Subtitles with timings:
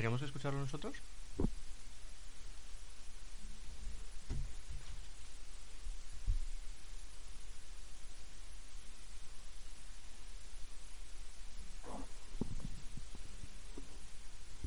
[0.00, 0.96] ¿Tendríamos que escucharlo nosotros?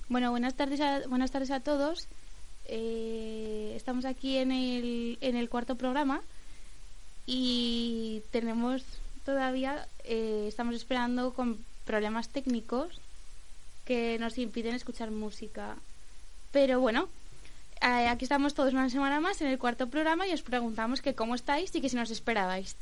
[0.07, 2.07] Bueno, buenas tardes a, buenas tardes a todos.
[2.65, 6.21] Eh, estamos aquí en el, en el cuarto programa
[7.25, 8.83] y tenemos
[9.25, 13.01] todavía, eh, estamos esperando con problemas técnicos
[13.85, 15.75] que nos impiden escuchar música.
[16.51, 17.09] Pero bueno,
[17.81, 21.15] eh, aquí estamos todos una semana más en el cuarto programa y os preguntamos que
[21.15, 22.75] cómo estáis y que si nos esperabais.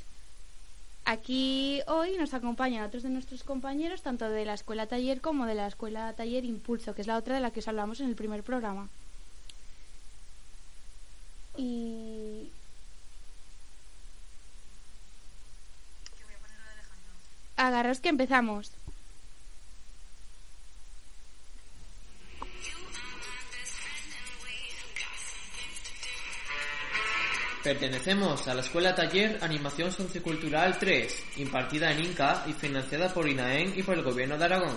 [1.05, 5.55] Aquí hoy nos acompañan otros de nuestros compañeros, tanto de la Escuela Taller como de
[5.55, 8.15] la Escuela Taller Impulso, que es la otra de la que os hablamos en el
[8.15, 8.89] primer programa.
[11.57, 12.49] Y.
[17.57, 18.71] Agarraos que empezamos.
[27.63, 33.77] Pertenecemos a la Escuela Taller Animación Sociocultural 3, impartida en Inca y financiada por INAEN
[33.77, 34.75] y por el Gobierno de Aragón.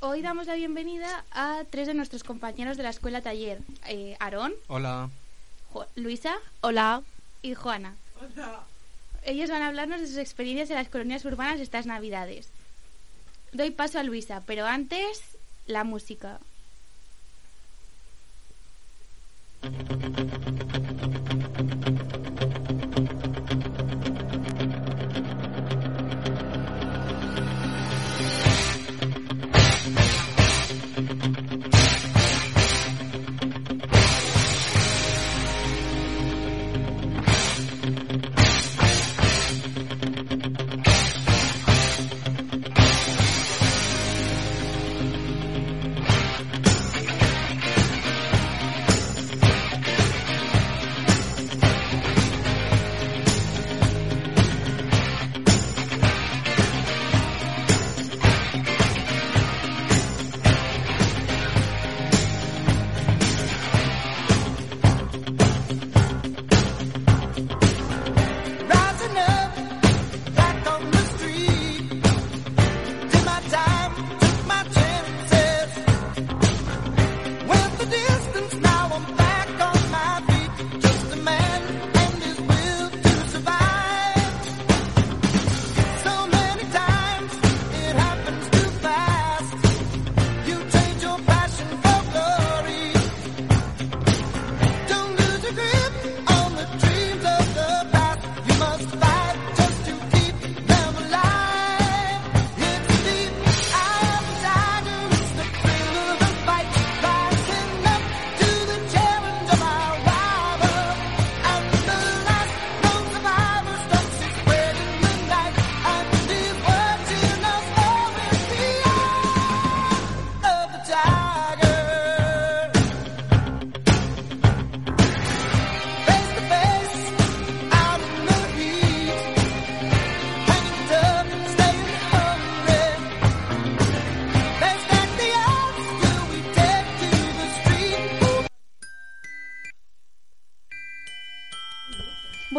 [0.00, 3.58] Hoy damos la bienvenida a tres de nuestros compañeros de la Escuela Taller.
[3.86, 5.10] Eh, Aarón, Hola.
[5.72, 6.34] Jo- Luisa.
[6.60, 7.02] Hola.
[7.42, 7.94] Y Juana.
[9.24, 12.48] Ellos van a hablarnos de sus experiencias en las colonias urbanas estas navidades.
[13.52, 15.20] Doy paso a Luisa, pero antes
[15.66, 16.38] la música.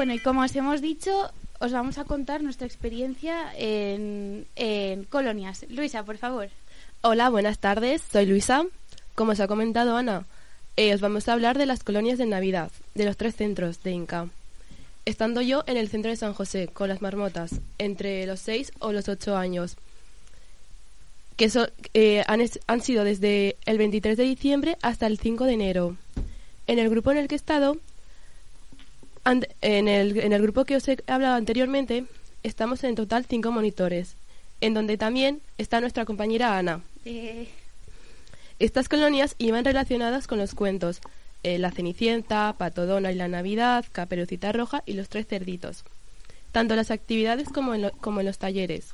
[0.03, 4.45] Bueno, y como os hemos dicho, os vamos a contar nuestra experiencia en,
[5.09, 5.65] colonias.
[5.69, 6.49] Luisa, por favor.
[6.99, 8.01] Hola, buenas tardes.
[8.11, 8.65] Soy Luisa.
[9.15, 10.25] Como os ha comentado Ana,
[10.75, 13.91] eh, os vamos a hablar de las colonias de Navidad, de los tres centros de
[13.91, 14.27] Inca.
[15.05, 18.91] Estando yo en el centro de San José, con las marmotas, entre los seis o
[18.91, 19.77] los ocho años,
[21.37, 21.49] que
[21.93, 25.95] eh, han, han sido desde el 23 de diciembre hasta el 5 de enero.
[26.67, 27.77] En el grupo en el que he estado,
[29.25, 32.05] en el, en el grupo que os he hablado anteriormente,
[32.43, 34.15] estamos en total cinco monitores,
[34.61, 36.81] en donde también está nuestra compañera Ana.
[37.05, 37.47] Eh,
[38.59, 41.01] Estas colonias iban relacionadas con los cuentos
[41.43, 45.83] eh, La Cenicienta, Pato Donald y la Navidad, Caperucita Roja y Los Tres Cerditos,
[46.51, 48.89] tanto en las actividades como en, lo- como en los talleres.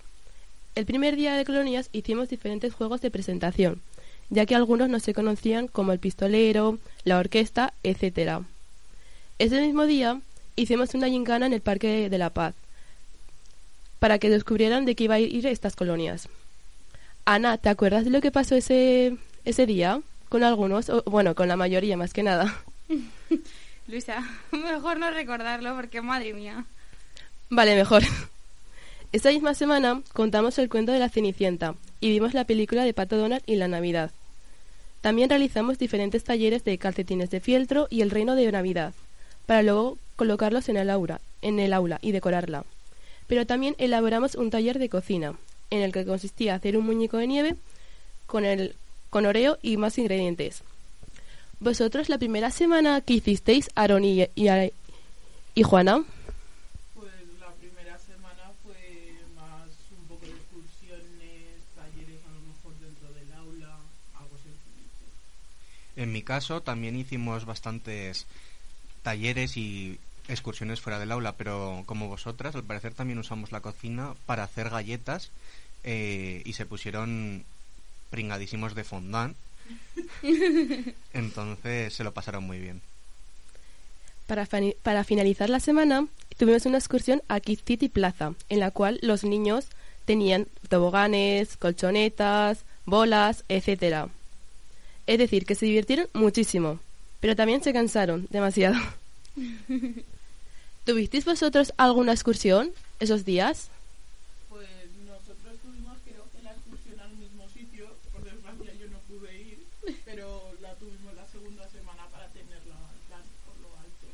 [0.75, 3.81] El primer día de colonias hicimos diferentes juegos de presentación,
[4.29, 8.43] ya que algunos no se conocían como el pistolero, la orquesta, etc.
[9.39, 10.19] Ese mismo día
[10.57, 12.53] hicimos una gincana en el Parque de la Paz,
[13.99, 16.27] para que descubrieran de qué iba a ir estas colonias.
[17.23, 20.01] Ana, ¿te acuerdas de lo que pasó ese, ese día?
[20.27, 22.53] Con algunos, o, bueno, con la mayoría más que nada.
[23.87, 26.65] Luisa, mejor no recordarlo porque madre mía.
[27.49, 28.03] Vale, mejor.
[29.13, 33.15] Esta misma semana contamos el cuento de la Cenicienta y vimos la película de Pato
[33.15, 34.11] Donald y la Navidad.
[34.99, 38.93] También realizamos diferentes talleres de calcetines de fieltro y el reino de Navidad,
[39.49, 42.65] para luego colocarlos en el aula, en el aula y decorarla.
[43.25, 45.33] Pero también elaboramos un taller de cocina,
[45.71, 47.55] en el que consistía hacer un muñeco de nieve
[48.27, 48.75] con el
[49.09, 50.61] con oreo y más ingredientes.
[51.59, 54.49] Vosotros la primera semana que hicisteis, Aaron y, y,
[55.55, 56.03] y Juana,
[56.93, 57.09] Pues
[57.39, 59.65] la primera semana fue más
[59.99, 63.77] un poco de excursiones, talleres a lo mejor dentro del aula,
[64.13, 65.05] algo sencillito.
[65.95, 68.27] En mi caso también hicimos bastantes
[69.09, 69.97] talleres y
[70.27, 74.69] excursiones fuera del aula, pero como vosotras, al parecer también usamos la cocina para hacer
[74.69, 75.31] galletas
[75.83, 77.43] eh, y se pusieron
[78.11, 79.35] pringadísimos de fondant.
[81.13, 82.83] Entonces se lo pasaron muy bien.
[84.27, 84.47] Para,
[84.83, 86.05] para finalizar la semana,
[86.37, 89.65] tuvimos una excursión a Kid City Plaza, en la cual los niños
[90.05, 94.09] tenían toboganes, colchonetas, bolas, etcétera.
[95.07, 96.79] Es decir, que se divirtieron muchísimo,
[97.19, 98.77] pero también se cansaron demasiado.
[100.85, 103.69] ¿Tuvisteis vosotros alguna excursión esos días?
[104.49, 104.67] Pues
[105.05, 109.59] nosotros tuvimos creo que la excursión al mismo sitio, por desgracia yo no pude ir,
[110.05, 114.07] pero la tuvimos la segunda semana para tenerla en plan por lo alto.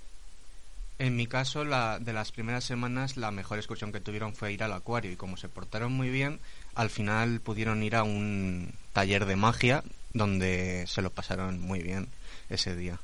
[1.00, 4.63] En mi caso, la, de las primeras semanas, la mejor excursión que tuvieron fue ir
[4.63, 6.39] al acuario y como se portaron muy bien,
[6.74, 9.83] al final pudieron ir a un taller de magia
[10.13, 12.10] donde se lo pasaron muy bien
[12.50, 13.00] ese día.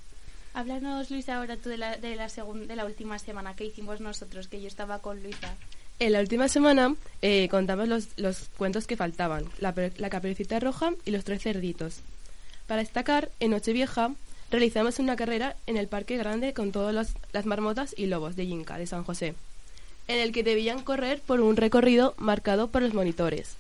[0.54, 4.02] Háblanos, Luisa, ahora tú de la, de la, segun- de la última semana que hicimos
[4.02, 5.56] nosotros, que yo estaba con Luisa.
[6.00, 10.92] En la última semana eh, contamos los, los cuentos que faltaban, la, la caperucita roja
[11.06, 12.02] y los tres cerditos.
[12.68, 14.12] Para destacar, en Nochevieja
[14.50, 18.78] realizamos una carrera en el Parque Grande con todas las marmotas y lobos de Yinca,
[18.78, 19.36] de San José,
[20.08, 23.56] en el que debían correr por un recorrido marcado por los monitores.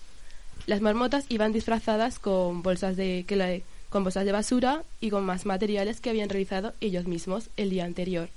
[0.65, 3.57] Las marmotas iban disfrazadas con bolsas de, que la-
[3.91, 7.85] con bolsas de basura y con más materiales que habían realizado ellos mismos el día
[7.85, 8.29] anterior.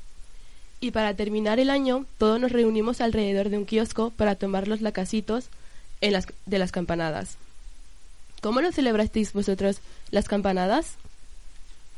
[0.81, 4.83] Y para terminar el año, todos nos reunimos alrededor de un kiosco para tomar los
[4.83, 5.47] lacasitos
[6.03, 7.39] en las, de las campanadas.
[8.43, 9.79] ¿Cómo lo celebrasteis vosotros
[10.11, 10.97] las campanadas?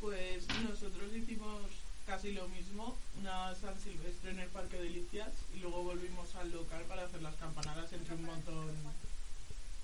[0.01, 1.63] Pues nosotros hicimos
[2.07, 6.83] casi lo mismo, una San Silvestre en el Parque Delicias y luego volvimos al local
[6.89, 8.71] para hacer las campanadas entre un montón.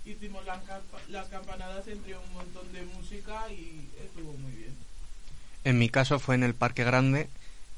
[0.04, 0.60] Hicimos las,
[1.08, 4.76] las campanadas entre un montón de música y estuvo muy bien.
[5.64, 7.28] En mi caso fue en el Parque Grande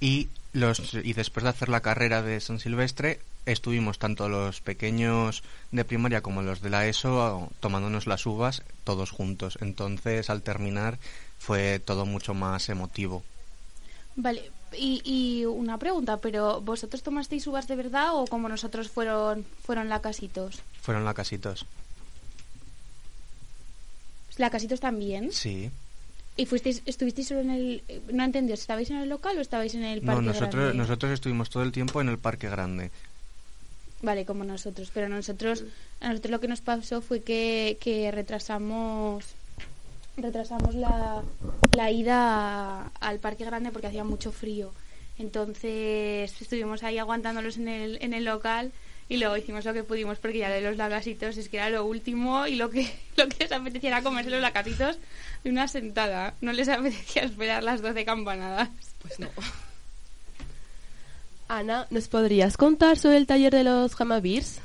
[0.01, 5.43] y los y después de hacer la carrera de San Silvestre estuvimos tanto los pequeños
[5.71, 9.59] de primaria como los de la ESO tomándonos las uvas todos juntos.
[9.61, 10.99] Entonces al terminar
[11.39, 13.23] fue todo mucho más emotivo.
[14.17, 19.45] Vale, y, y una pregunta, pero ¿vosotros tomasteis uvas de verdad o como nosotros fueron,
[19.63, 20.61] fueron lacasitos?
[20.81, 21.67] Fueron lacasitos.
[24.37, 25.33] ¿Lacasitos también?
[25.33, 25.71] Sí.
[26.37, 27.83] ¿Y fuisteis, estuvisteis solo en el...
[28.13, 30.79] No entendí, ¿estabais en el local o estabais en el No, parque nosotros grande?
[30.79, 32.91] nosotros estuvimos todo el tiempo en el Parque Grande.
[34.03, 35.65] Vale, como nosotros, pero nosotros,
[36.01, 39.25] a nosotros lo que nos pasó fue que, que retrasamos
[40.17, 41.23] retrasamos la,
[41.75, 44.73] la ida a- al parque grande porque hacía mucho frío.
[45.19, 48.73] Entonces estuvimos ahí aguantándolos en el, en el local
[49.09, 51.85] y luego hicimos lo que pudimos porque ya de los lacasitos es que era lo
[51.85, 54.99] último y lo que, lo que les apetecía era comerse los lacasitos
[55.45, 56.35] de una sentada.
[56.41, 58.71] No les apetecía esperar las 12 campanadas.
[59.03, 59.29] Pues no.
[61.49, 64.61] Ana, ¿nos podrías contar sobre el taller de los Hamabirs?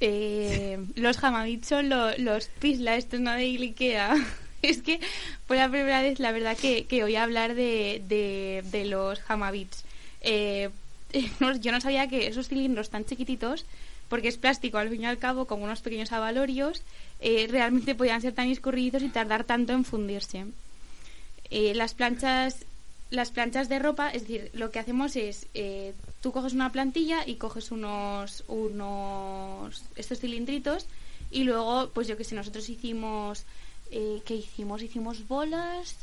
[0.00, 3.32] Eh, los Hamabits son lo- los pisla estos, ¿no?
[3.32, 4.14] De Ikea.
[4.60, 4.98] Es que
[5.46, 9.84] fue la primera vez, la verdad, que, que oí hablar de, de, de los Hamabits.
[10.20, 10.70] Eh,
[11.60, 13.64] yo no sabía que esos cilindros tan chiquititos,
[14.08, 16.82] porque es plástico al fin y al cabo, como unos pequeños avalorios,
[17.20, 20.46] eh, realmente podían ser tan escurridizos y tardar tanto en fundirse.
[21.50, 22.64] Eh, las planchas
[23.10, 27.26] las planchas de ropa, es decir, lo que hacemos es, eh, tú coges una plantilla
[27.26, 30.86] y coges unos, unos, estos cilindritos
[31.30, 33.44] y luego, pues yo que sé, nosotros hicimos,
[33.90, 34.82] eh, ¿qué hicimos?
[34.82, 35.96] Hicimos bolas,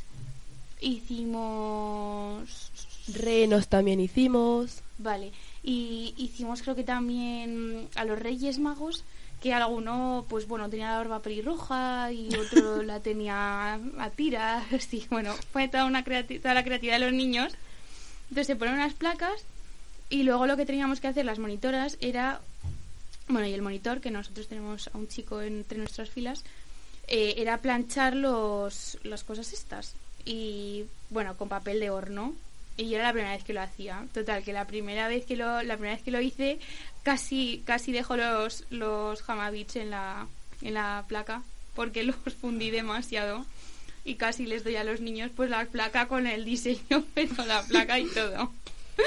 [0.80, 2.72] hicimos,
[3.14, 4.82] Renos también hicimos.
[4.98, 9.04] Vale, y hicimos creo que también a los Reyes Magos,
[9.42, 15.06] que alguno, pues bueno, tenía la barba pelirroja y otro la tenía a tiras, y
[15.10, 17.52] bueno, fue toda, una creati- toda la creatividad de los niños.
[18.28, 19.44] Entonces se ponen unas placas
[20.10, 22.40] y luego lo que teníamos que hacer las monitoras era,
[23.28, 26.44] bueno, y el monitor, que nosotros tenemos a un chico entre nuestras filas,
[27.08, 29.94] eh, era planchar los, las cosas estas.
[30.24, 32.34] Y bueno, con papel de horno.
[32.76, 34.04] Y era la primera vez que lo hacía.
[34.12, 36.58] Total, que la primera vez que lo, la primera vez que lo hice,
[37.02, 39.22] casi, casi dejo los, los
[39.76, 40.26] en la,
[40.62, 41.42] en la placa,
[41.74, 43.46] porque los fundí demasiado.
[44.04, 47.62] Y casi les doy a los niños pues la placa con el diseño, pero la
[47.62, 48.52] placa y todo.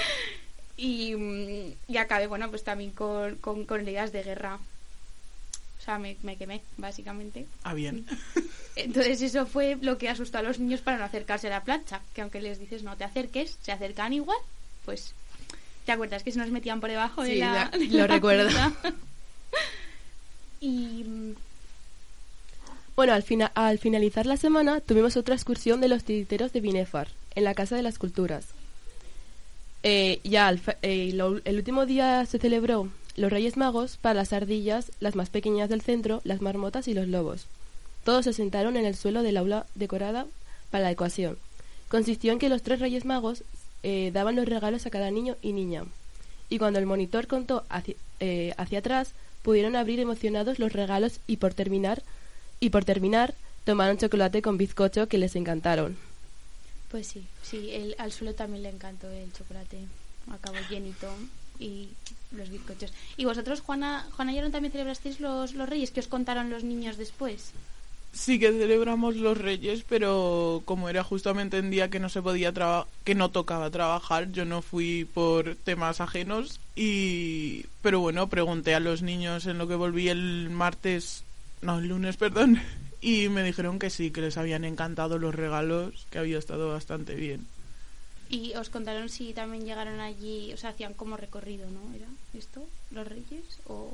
[0.81, 4.59] Y, mm, y acabé, bueno, pues también con, con, con de guerra.
[5.79, 7.45] O sea, me, me quemé, básicamente.
[7.63, 8.05] Ah, bien.
[8.75, 12.01] Entonces eso fue lo que asustó a los niños para no acercarse a la plancha.
[12.13, 14.37] Que aunque les dices no te acerques, se acercan igual,
[14.85, 15.13] pues...
[15.85, 17.53] ¿Te acuerdas que se nos metían por debajo de Sí, la...
[17.53, 18.49] la- de lo la recuerdo.
[20.61, 21.03] y...
[21.03, 21.33] mm,
[22.95, 27.07] Bueno, al, fina- al finalizar la semana tuvimos otra excursión de los titiriteros de Binefar,
[27.35, 28.45] en la Casa de las Culturas.
[29.83, 34.13] Eh, ya al fa- eh, lo- el último día se celebró los Reyes Magos para
[34.13, 37.47] las ardillas, las más pequeñas del centro, las marmotas y los lobos.
[38.05, 40.25] Todos se sentaron en el suelo del aula decorada
[40.71, 41.37] para la ecuación.
[41.89, 43.43] Consistió en que los tres Reyes Magos
[43.83, 45.83] eh, daban los regalos a cada niño y niña.
[46.49, 49.11] Y cuando el monitor contó hacia, eh, hacia atrás,
[49.43, 52.01] pudieron abrir emocionados los regalos y por terminar,
[52.61, 53.33] y por terminar,
[53.65, 55.97] tomaron chocolate con bizcocho que les encantaron.
[56.89, 59.77] Pues sí, sí, el, al suelo también le encantó el chocolate.
[60.31, 61.13] Acabó llenito
[61.59, 61.89] y
[62.31, 62.91] los bizcochos.
[63.17, 65.91] ¿Y vosotros, Juana, Juana y también celebrasteis los, los reyes?
[65.91, 67.53] que os contaron los niños después?
[68.11, 72.51] Sí que celebramos los Reyes, pero como era justamente en día que no se podía
[73.03, 78.79] que no tocaba trabajar, yo no fui por temas ajenos y pero bueno, pregunté a
[78.79, 81.23] los niños en lo que volví el martes,
[81.61, 82.59] no, el lunes, perdón,
[83.01, 87.13] y me dijeron que sí, que les habían encantado los regalos, que había estado bastante
[87.13, 87.45] bien.
[88.29, 91.95] Y os contaron si también llegaron allí, o sea, hacían como recorrido, ¿no?
[91.95, 92.07] ¿Era
[92.37, 92.63] esto?
[92.91, 93.43] ¿Los reyes?
[93.67, 93.91] ¿O...?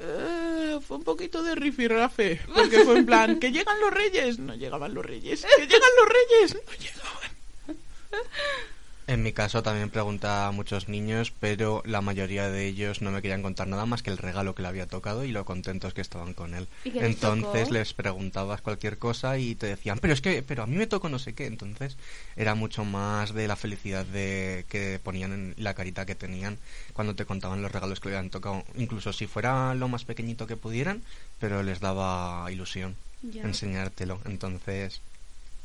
[0.00, 4.54] Eh, fue un poquito de rifirrafe, porque fue en plan, que llegan los reyes, no
[4.56, 7.34] llegaban los reyes, que llegan los reyes, no llegaban.
[9.06, 13.20] En mi caso también preguntaba a muchos niños, pero la mayoría de ellos no me
[13.20, 16.00] querían contar nada más que el regalo que le había tocado y lo contentos que
[16.00, 16.68] estaban con él.
[16.84, 17.74] ¿Y qué les Entonces tocó?
[17.74, 21.10] les preguntabas cualquier cosa y te decían, pero es que, pero a mí me tocó
[21.10, 21.44] no sé qué.
[21.44, 21.98] Entonces
[22.34, 26.56] era mucho más de la felicidad de que ponían en la carita que tenían
[26.94, 30.46] cuando te contaban los regalos que le habían tocado, incluso si fuera lo más pequeñito
[30.46, 31.02] que pudieran,
[31.38, 33.42] pero les daba ilusión Ya.
[33.42, 34.18] enseñártelo.
[34.24, 35.02] Entonces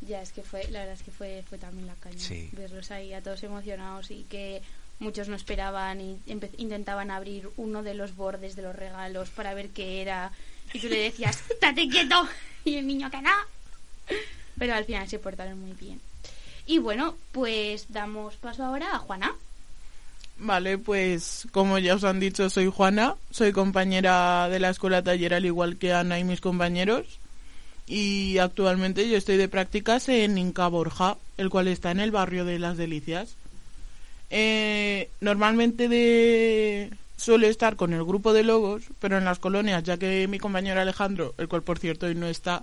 [0.01, 2.17] Ya, es que fue, la verdad es que fue, fue también la caña.
[2.17, 2.49] Sí.
[2.53, 4.61] Verlos ahí a todos emocionados y que
[4.99, 6.17] muchos no esperaban y
[6.57, 10.31] intentaban abrir uno de los bordes de los regalos para ver qué era.
[10.73, 12.27] Y tú le decías, ¡estate quieto!
[12.63, 13.31] Y el niño que no.
[14.57, 15.99] Pero al final se portaron muy bien.
[16.65, 19.33] Y bueno, pues damos paso ahora a Juana.
[20.37, 25.33] Vale, pues como ya os han dicho, soy Juana, soy compañera de la escuela taller
[25.33, 27.19] al igual que Ana y mis compañeros.
[27.89, 32.45] Y actualmente yo estoy de prácticas en Inca Borja, el cual está en el barrio
[32.45, 33.35] de Las Delicias.
[34.29, 36.91] Eh, normalmente de...
[37.17, 40.79] suelo estar con el grupo de lobos, pero en las colonias, ya que mi compañero
[40.79, 42.61] Alejandro, el cual por cierto hoy no está,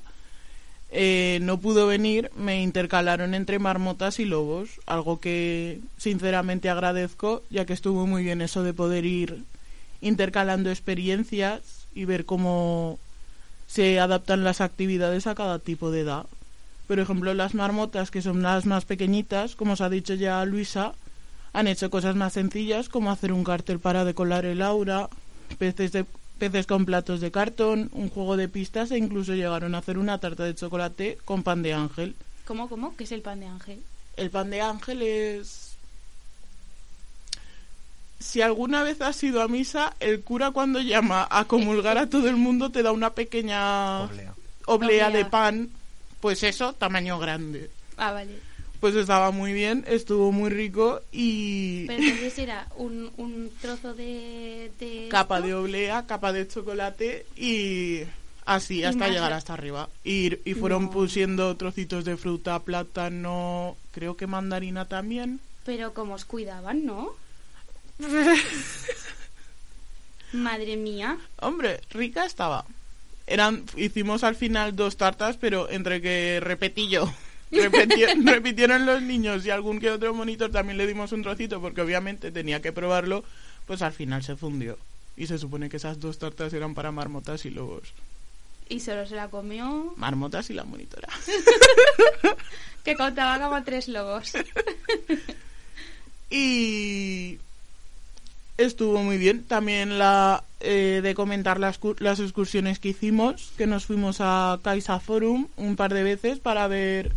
[0.93, 7.65] eh, no pudo venir, me intercalaron entre marmotas y lobos, algo que sinceramente agradezco, ya
[7.65, 9.43] que estuvo muy bien eso de poder ir
[10.01, 13.01] intercalando experiencias y ver cómo
[13.67, 16.27] se adaptan las actividades a cada tipo de edad.
[16.87, 20.95] Por ejemplo, las marmotas, que son las más pequeñitas, como os ha dicho ya Luisa,
[21.53, 25.09] han hecho cosas más sencillas como hacer un cartel para decorar el aura,
[25.59, 26.05] peces, de,
[26.39, 30.19] peces con platos de cartón, un juego de pistas e incluso llegaron a hacer una
[30.19, 32.15] tarta de chocolate con pan de ángel.
[32.47, 32.95] ¿Cómo, cómo?
[32.97, 33.81] ¿Qué es el pan de ángel?
[34.17, 35.66] El pan de ángel es...
[38.19, 42.29] si alguna vez has ido a misa, el cura cuando llama a comulgar a todo
[42.29, 44.35] el mundo te da una pequeña Oblea.
[44.67, 45.69] oblea de pan,
[46.21, 47.71] pues eso, tamaño grande.
[47.97, 48.39] Ah, vale.
[48.81, 54.71] Pues estaba muy bien, estuvo muy rico y Pero entonces era un, un trozo de...
[54.79, 55.47] de capa esto.
[55.49, 58.03] de oblea, capa de chocolate y
[58.45, 59.89] así Y hasta llegar hasta arriba.
[60.05, 60.91] Y, y fueron No.
[60.91, 65.41] pusiendo trocitos de fruta, plátano, creo que mandarina también.
[65.65, 67.13] Pero como os cuidaban, ¿no?
[70.33, 71.19] Madre mía.
[71.41, 72.65] Hombre, rica estaba.
[73.27, 77.13] Eran, hicimos al final dos tartas, pero entre que repetí yo,
[77.51, 82.31] repitieron los niños y algún que otro monitor también le dimos un trocito porque obviamente
[82.31, 83.25] tenía que probarlo,
[83.67, 84.79] pues al final se fundió.
[85.17, 87.93] Y se supone que esas dos tartas eran para marmotas y lobos.
[88.69, 91.09] Y solo se la comió Marmotas y la monitora.
[92.85, 94.33] que contaba como tres lobos.
[96.31, 97.39] Y
[98.59, 99.45] estuvo muy bien.
[99.45, 105.01] También la eh, de comentar las, las excursiones que hicimos, que nos fuimos a Caixa
[105.01, 107.13] Forum un par de veces para ver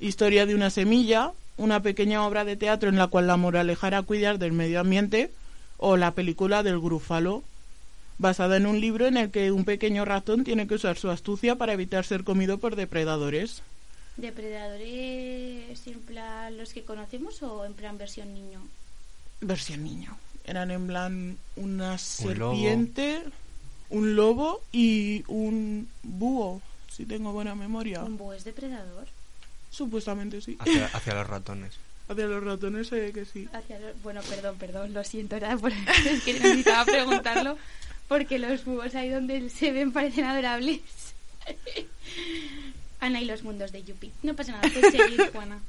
[0.00, 4.00] Historia de una semilla, una pequeña obra de teatro en la cual la moraleja era
[4.00, 5.30] cuidar del medio ambiente,
[5.76, 7.42] o la película del Grúfalo,
[8.16, 11.56] basada en un libro en el que un pequeño ratón tiene que usar su astucia
[11.56, 13.62] para evitar ser comido por depredadores.
[14.16, 18.60] ¿Depredadores en plan los que conocemos o en plan versión niño?
[19.42, 20.16] versión niño.
[20.50, 22.54] Eran en plan una Un lobo.
[22.54, 23.22] serpiente,
[23.88, 28.02] un lobo y un búho, si tengo buena memoria.
[28.02, 29.06] ¿Un búho es depredador?
[29.70, 30.56] Supuestamente sí.
[30.58, 31.74] Hacia, hacia los ratones.
[32.08, 33.48] Hacia los ratones se ve que sí.
[33.52, 35.70] Hacia lo- Bueno, perdón, perdón, lo siento, era por...
[36.06, 37.56] es que necesitaba preguntarlo
[38.08, 40.80] porque los búhos ahí donde se ven parecen adorables.
[43.00, 44.10] Ana y los mundos de Yupi.
[44.24, 45.60] No pasa nada, puedes seguir, Juana.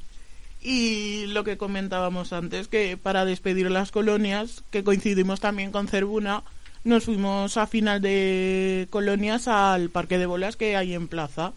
[0.62, 6.44] Y lo que comentábamos antes, que para despedir las colonias, que coincidimos también con Cervuna,
[6.84, 11.54] nos fuimos a final de colonias al parque de bolas que hay en plaza.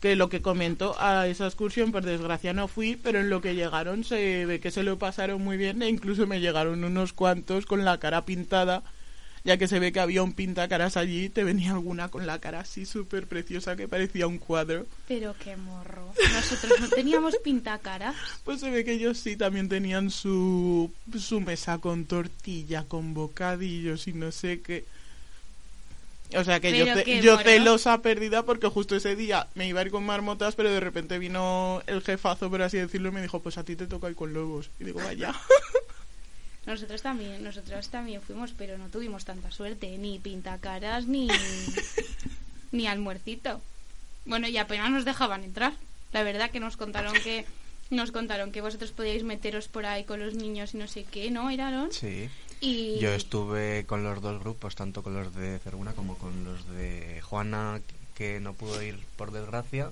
[0.00, 3.54] Que lo que comento, a esa excursión, por desgracia no fui, pero en lo que
[3.54, 7.64] llegaron se ve que se lo pasaron muy bien e incluso me llegaron unos cuantos
[7.64, 8.82] con la cara pintada,
[9.44, 12.60] ya que se ve que había un pintacaras allí, te venía alguna con la cara
[12.60, 14.86] así súper preciosa que parecía un cuadro.
[15.06, 16.14] Pero qué morro.
[16.32, 18.16] Nosotros no teníamos pintacaras.
[18.44, 24.08] Pues se ve que ellos sí también tenían su, su mesa con tortilla, con bocadillos
[24.08, 24.84] y no sé qué.
[26.36, 29.80] O sea que yo, Pero qué yo celosa perdida porque justo ese día me iba
[29.80, 33.22] a ir con marmotas, pero de repente vino el jefazo, por así decirlo, y me
[33.22, 34.70] dijo, pues a ti te toca ir con lobos.
[34.80, 35.34] Y digo, vaya.
[36.66, 41.28] Nosotros también, nosotros también fuimos, pero no tuvimos tanta suerte, ni pintacaras ni
[42.72, 43.60] ni almuercito.
[44.24, 45.74] Bueno, y apenas nos dejaban entrar.
[46.12, 47.44] La verdad que nos contaron que
[47.90, 51.30] nos contaron que vosotros podíais meteros por ahí con los niños y no sé qué,
[51.30, 51.92] ¿no, Iraron?
[51.92, 52.30] Sí.
[52.60, 56.66] Y Yo estuve con los dos grupos, tanto con los de Cervuna como con los
[56.70, 57.80] de Juana,
[58.14, 59.90] que no pudo ir por desgracia,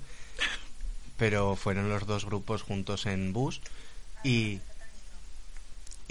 [1.18, 3.60] pero fueron los dos grupos juntos en bus
[4.24, 4.60] y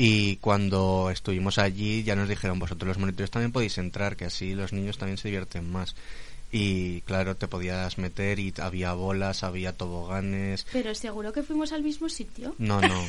[0.04, 4.56] y cuando estuvimos allí ya nos dijeron vosotros los monitores también podéis entrar, que así
[4.56, 5.96] los niños también se divierten más.
[6.52, 10.66] Y claro, te podías meter y había bolas, había toboganes.
[10.74, 12.56] pero seguro que fuimos al mismo sitio.
[12.58, 13.00] No, no.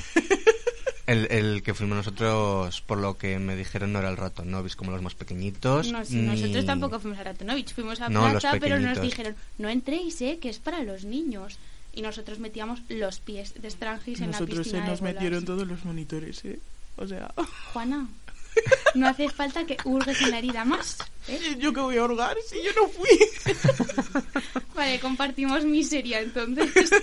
[1.04, 4.62] El, el que fuimos nosotros, por lo que me dijeron, no era el ratón, ¿no?
[4.62, 5.90] ¿Veis como los más pequeñitos?
[5.90, 9.34] No, sí, ni- nosotros tampoco fuimos a Ratonovich, fuimos a No, Plaza, pero nos dijeron,
[9.58, 10.38] no entréis, ¿eh?
[10.40, 11.58] que es para los niños.
[11.92, 15.14] Y nosotros metíamos los pies de Strangis en la Nosotros se piscina de nos bolas.
[15.14, 16.60] metieron todos los monitores, ¿eh?
[16.96, 17.32] O sea,
[17.72, 18.06] Juana,
[18.94, 20.98] no hace falta que hurgues en la herida más.
[21.28, 21.56] ¿eh?
[21.58, 24.62] ¿yo qué voy a hurgar si yo no fui?
[24.74, 26.90] Vale, compartimos miseria entonces.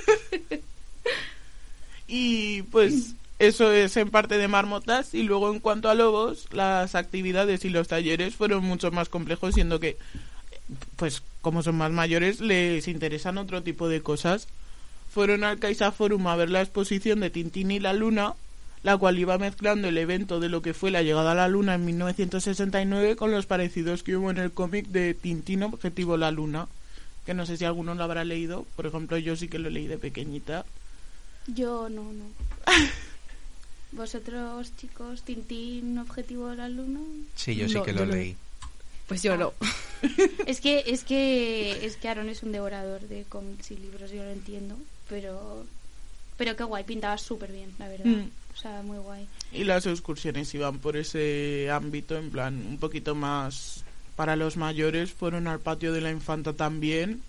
[2.12, 6.96] Y pues eso es en parte de marmotas y luego en cuanto a lobos, las
[6.96, 9.96] actividades y los talleres fueron mucho más complejos siendo que
[10.96, 14.48] pues como son más mayores les interesan otro tipo de cosas.
[15.12, 18.34] Fueron al Caixa Forum a ver la exposición de Tintín y la Luna,
[18.84, 21.76] la cual iba mezclando el evento de lo que fue la llegada a la Luna
[21.76, 26.68] en 1969 con los parecidos que hubo en el cómic de Tintín Objetivo la Luna,
[27.26, 29.88] que no sé si alguno lo habrá leído, por ejemplo yo sí que lo leí
[29.88, 30.66] de pequeñita.
[31.48, 32.26] Yo no, no.
[33.92, 37.02] Vosotros, chicos, Tintín, Objetivo la Luna.
[37.36, 38.36] Sí, yo sí No, que lo leí.
[39.08, 39.54] Pues yo no.
[40.46, 44.24] Es que, es que, es que Aaron es un devorador de cómics y libros, yo
[44.24, 44.78] lo entiendo,
[45.10, 45.66] pero,
[46.38, 48.06] pero qué guay, pintaba súper bien, la verdad.
[48.06, 48.30] Mm.
[48.60, 49.26] O sea, muy guay.
[49.54, 53.86] Y las excursiones iban por ese ámbito, en plan, un poquito más
[54.18, 55.14] para los mayores.
[55.14, 57.24] Fueron al patio de la infanta también.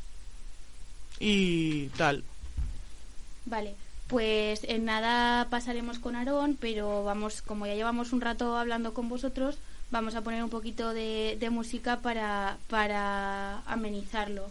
[1.20, 2.24] Y tal.
[3.46, 3.76] Vale,
[4.08, 9.08] Pues en nada pasaremos con Aarón, pero vamos, como ya llevamos un rato hablando con
[9.08, 9.56] vosotros,
[9.92, 14.50] vamos a poner un poquito de, de música para, para amenizarlo.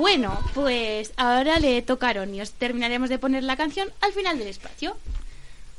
[0.00, 4.14] Bueno, pues ahora le toca a Aarón y os terminaremos de poner la canción al
[4.14, 4.96] final del espacio.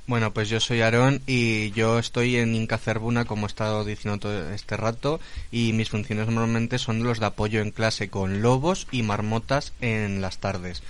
[0.05, 4.19] Bueno, pues yo soy Aarón y yo estoy en Inca Cerbuna, como he estado diciendo
[4.19, 5.19] todo este rato,
[5.51, 10.21] y mis funciones normalmente son los de apoyo en clase con lobos y marmotas en
[10.21, 10.83] las tardes.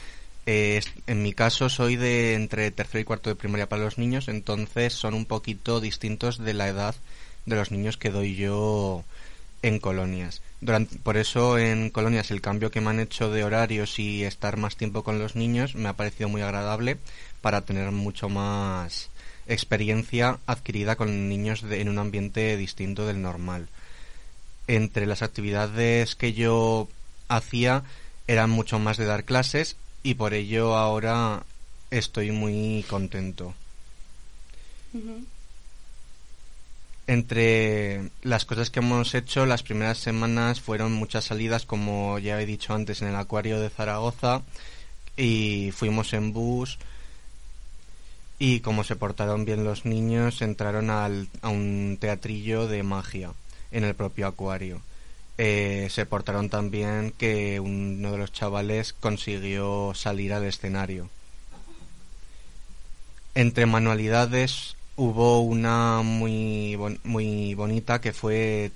[0.45, 4.27] Eh, en mi caso soy de entre tercero y cuarto de primaria para los niños,
[4.27, 6.95] entonces son un poquito distintos de la edad
[7.45, 9.05] de los niños que doy yo
[9.62, 10.41] en colonias.
[11.04, 14.76] Por eso en colonias el cambio que me han hecho de horarios y estar más
[14.76, 16.97] tiempo con los niños me ha parecido muy agradable
[17.41, 19.10] para tener mucho más
[19.47, 23.67] experiencia adquirida con niños de- en un ambiente distinto del normal.
[24.67, 26.88] Entre las actividades que yo
[27.28, 27.84] hacía
[28.28, 31.43] eran mucho más de dar clases y por ello ahora
[31.89, 33.54] estoy muy contento.
[37.07, 42.45] Entre las cosas que hemos hecho, las primeras semanas fueron muchas salidas, como ya he
[42.45, 44.43] dicho antes, en el acuario de Zaragoza
[45.17, 46.77] y fuimos en bus
[48.39, 53.33] y como se portaron bien los niños, entraron al- a un teatrillo de magia
[53.71, 54.81] en el propio acuario.
[55.37, 61.09] Eh, se portaron tan bien que uno de los chavales consiguió salir al escenario.
[63.35, 68.71] Entre manualidades hubo una muy, bon- muy bonita que fue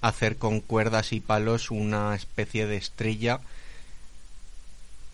[0.00, 3.40] hacer con cuerdas y palos una especie de estrella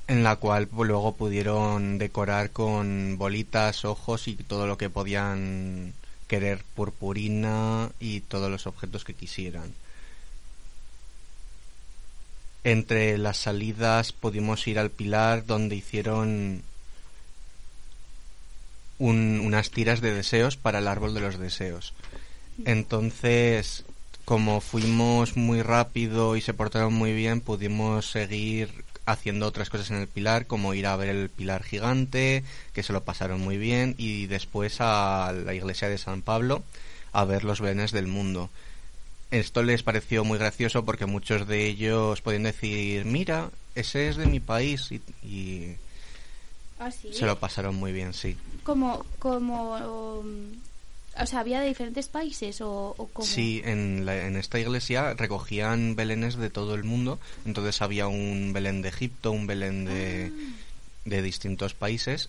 [0.06, 5.92] en la cual luego pudieron decorar con bolitas, ojos y todo lo que podían
[6.28, 9.74] querer, purpurina y todos los objetos que quisieran.
[12.64, 16.62] Entre las salidas pudimos ir al Pilar donde hicieron
[18.98, 21.94] un- unas tiras de deseos para el árbol de los deseos.
[22.64, 23.84] Entonces,
[24.24, 29.96] como fuimos muy rápido y se portaron muy bien, pudimos seguir haciendo otras cosas en
[29.96, 33.94] el pilar, como ir a ver el pilar gigante, que se lo pasaron muy bien,
[33.96, 36.62] y después a la iglesia de San Pablo
[37.12, 38.50] a ver los belenes del mundo.
[39.30, 44.26] Esto les pareció muy gracioso porque muchos de ellos podían decir, mira, ese es de
[44.26, 45.76] mi país, y, y
[46.78, 47.12] Ah, sí.
[47.12, 48.36] se lo pasaron muy bien, sí.
[48.62, 49.74] Como, como,
[50.20, 50.52] um,
[51.20, 53.26] o sea, había de diferentes países o, o cómo?
[53.26, 58.52] Sí, en, la- en esta iglesia recogían belenes de todo el mundo, entonces había un
[58.52, 60.30] Belén de Egipto, un Belén de,
[61.04, 62.28] de distintos países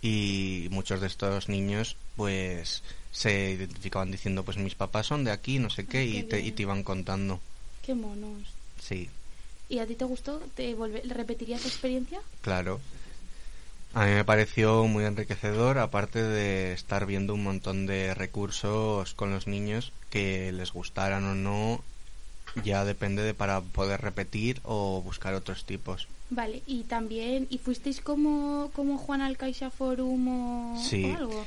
[0.00, 2.82] y muchos de estos niños pues
[3.12, 6.28] se identificaban diciendo pues mis papás son de aquí, no sé qué, Ay, y qué
[6.28, 7.40] te, y te iban contando.
[7.82, 8.48] Qué monos.
[8.80, 9.10] Sí,
[9.68, 10.40] ¿Y a ti te gustó?
[10.56, 12.20] ¿Te volve- repetirías la experiencia?
[12.40, 12.80] claro.
[13.92, 19.32] A mí me pareció muy enriquecedor, aparte de estar viendo un montón de recursos con
[19.32, 21.82] los niños que les gustaran o no,
[22.64, 26.06] ya depende de para poder repetir o buscar otros tipos.
[26.32, 30.28] Vale, y también, ¿y fuisteis como, como Juan Alcaixa Forum
[30.76, 31.04] o, Sí.
[31.06, 31.46] o algo?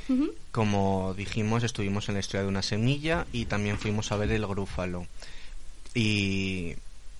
[0.51, 4.45] Como dijimos, estuvimos en la historia de una semilla y también fuimos a ver el
[4.45, 5.07] grúfalo.
[5.95, 6.73] y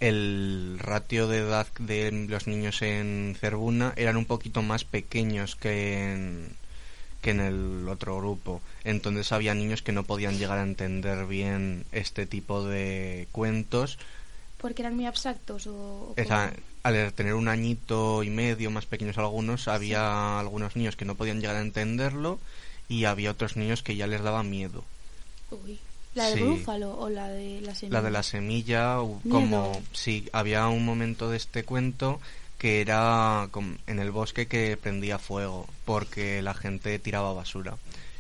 [0.08, 6.12] el ratio de edad de los niños en Cerbuna eran un poquito más pequeños que
[6.14, 6.50] en,
[7.22, 8.62] que en el otro grupo.
[8.84, 13.98] Entonces había niños que no podían llegar a entender bien este tipo de cuentos.
[14.58, 15.74] Porque eran muy abstractos o...
[15.74, 16.64] o Esa- cómo?
[16.84, 21.40] al tener un añito y medio, más pequeños algunos, había algunos niños que no podían
[21.40, 22.40] llegar a entenderlo
[22.90, 24.84] y había otros niños que ya les daba miedo.
[25.50, 25.80] Uy.
[26.16, 26.42] ¿La de Sí.
[26.42, 27.98] Brúfalo o la de la semilla?
[28.00, 29.20] La de la semilla, Miedo.
[29.30, 32.20] como si había un momento de este cuento
[32.58, 33.50] que era
[33.88, 37.76] en el bosque que prendía fuego porque la gente tiraba basura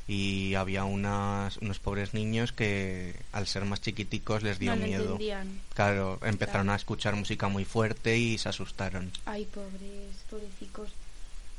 [0.06, 5.04] y había unas, unos pobres niños que al ser más chiquiticos les dio no miedo.
[5.04, 5.62] entendían.
[5.76, 9.12] Claro, empezaron a escuchar música muy fuerte y se asustaron.
[9.26, 10.90] Ay, pobres, pobrecicos.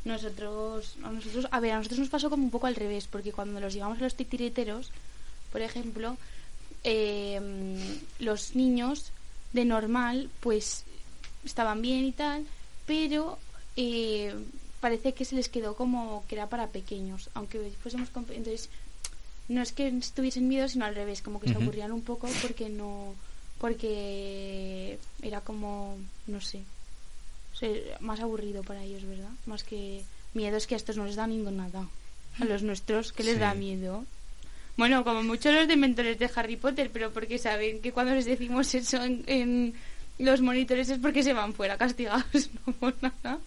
[0.04, 3.32] Nosotros, a nosotros, a ver, a nosotros nos pasó como un poco al revés, porque
[3.32, 4.92] cuando los llevamos a los titiriteros,
[5.54, 6.16] por ejemplo,
[6.82, 7.40] eh,
[8.18, 9.12] los niños
[9.52, 10.82] de normal, pues
[11.44, 12.44] estaban bien y tal,
[12.86, 13.38] pero
[13.76, 14.34] eh,
[14.80, 18.68] parece que se les quedó como que era para pequeños, aunque fuésemos entonces
[19.48, 22.68] no es que estuviesen miedo, sino al revés, como que se aburrían un poco porque
[22.68, 23.14] no,
[23.60, 26.62] porque era como, no sé,
[27.58, 29.30] se- más aburrido para ellos, ¿verdad?
[29.46, 30.02] Más que
[30.34, 31.86] miedo es que a estos no les da ningún nada.
[32.40, 34.04] A los nuestros, ¿qué les da miedo?
[34.76, 38.24] Bueno, como muchos los de mentores de Harry Potter, pero porque saben que cuando les
[38.24, 39.74] decimos eso en, en
[40.18, 43.38] los monitores es porque se van fuera castigados, no por nada.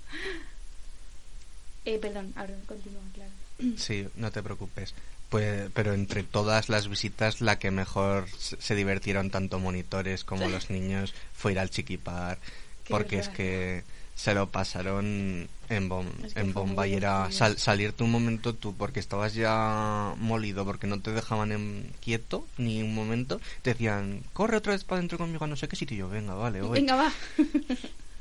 [1.86, 3.32] Eh, perdón, ahora continúa, claro.
[3.78, 4.94] Sí, no te preocupes.
[5.30, 10.70] Pues, pero entre todas las visitas, la que mejor se divirtieron tanto monitores como los
[10.70, 12.40] niños fue ir al chiquipar,
[12.86, 13.84] Qué porque es que
[14.17, 18.53] se lo pasaron en, bom- Es que en bomba y era sal- salirte un momento
[18.56, 23.39] tú porque estabas ya molido, porque no te dejaban en quieto ni un momento.
[23.62, 25.95] Te decían, corre otra vez para adentro conmigo a no sé qué sitio.
[25.95, 26.80] Y yo, venga, vale, voy.
[26.80, 27.12] Venga, va.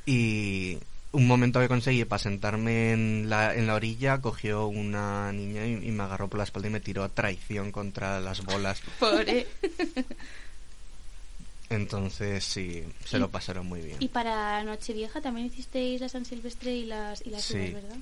[0.08, 0.78] Y
[1.12, 5.72] un momento que conseguí para sentarme en la, en la orilla, cogió una niña y,
[5.88, 8.82] y me agarró por la espalda y me tiró a traición contra las bolas.
[9.00, 9.46] Pobre.
[11.70, 13.96] Entonces sí, se lo pasaron muy bien.
[14.00, 17.56] Y para Nochevieja también hicisteis la San Silvestre y las, y las Sí.
[17.58, 17.96] uvas, ¿verdad?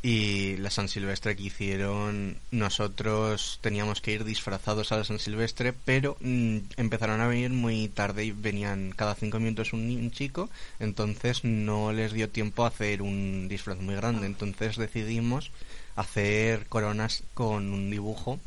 [0.00, 5.72] Y la San Silvestre que hicieron, nosotros teníamos que ir disfrazados a la San Silvestre,
[5.84, 10.48] pero mm, empezaron a venir muy tarde y venían cada cinco minutos un, un chico,
[10.78, 14.26] entonces no les dio tiempo a hacer un disfraz muy grande.
[14.26, 15.50] Entonces decidimos
[15.96, 18.38] hacer coronas con un dibujo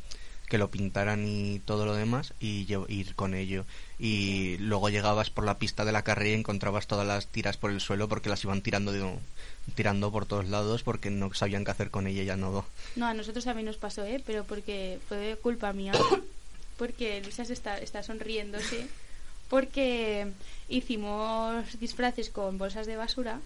[0.52, 3.64] que lo pintaran y todo lo demás y ir con ello.
[3.98, 7.72] Y luego llegabas por la pista de la carrera y encontrabas todas las tiras por
[7.72, 9.16] el suelo porque las iban tirando de,
[9.76, 12.66] tirando por todos lados porque no sabían qué hacer con ella ya no.
[12.98, 14.22] No, a nosotros también nos pasó, ¿eh?
[14.26, 15.94] Pero porque fue culpa mía.
[16.78, 18.88] Porque Luisa se está, está sonriéndose.
[19.50, 20.32] Porque
[20.68, 23.40] hicimos disfraces con bolsas de basura.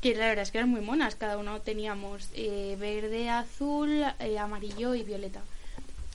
[0.00, 1.14] Que la verdad es que eran muy monas.
[1.14, 5.42] Cada uno teníamos eh, verde, azul, eh, amarillo y violeta.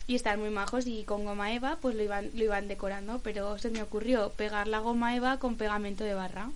[0.10, 3.20] Y estaban muy majos y con goma eva pues lo iban, lo iban decorando.
[3.24, 6.50] Pero se me ocurrió pegar la goma eva con pegamento de barra.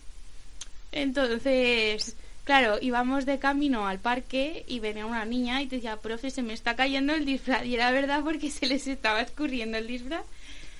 [0.91, 6.31] Entonces, claro, íbamos de camino al parque y venía una niña y te decía, profe,
[6.31, 7.63] se me está cayendo el disfraz.
[7.63, 10.25] Y era verdad porque se les estaba escurriendo el disfraz.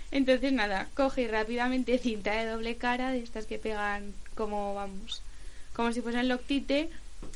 [0.10, 5.22] Entonces, nada, cogí rápidamente cinta de doble cara, de estas que pegan como, vamos,
[5.76, 6.90] como si fuesen loctite.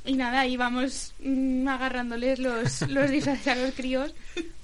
[0.05, 4.13] Y nada, íbamos mm, agarrándoles los, los disfraces a los críos,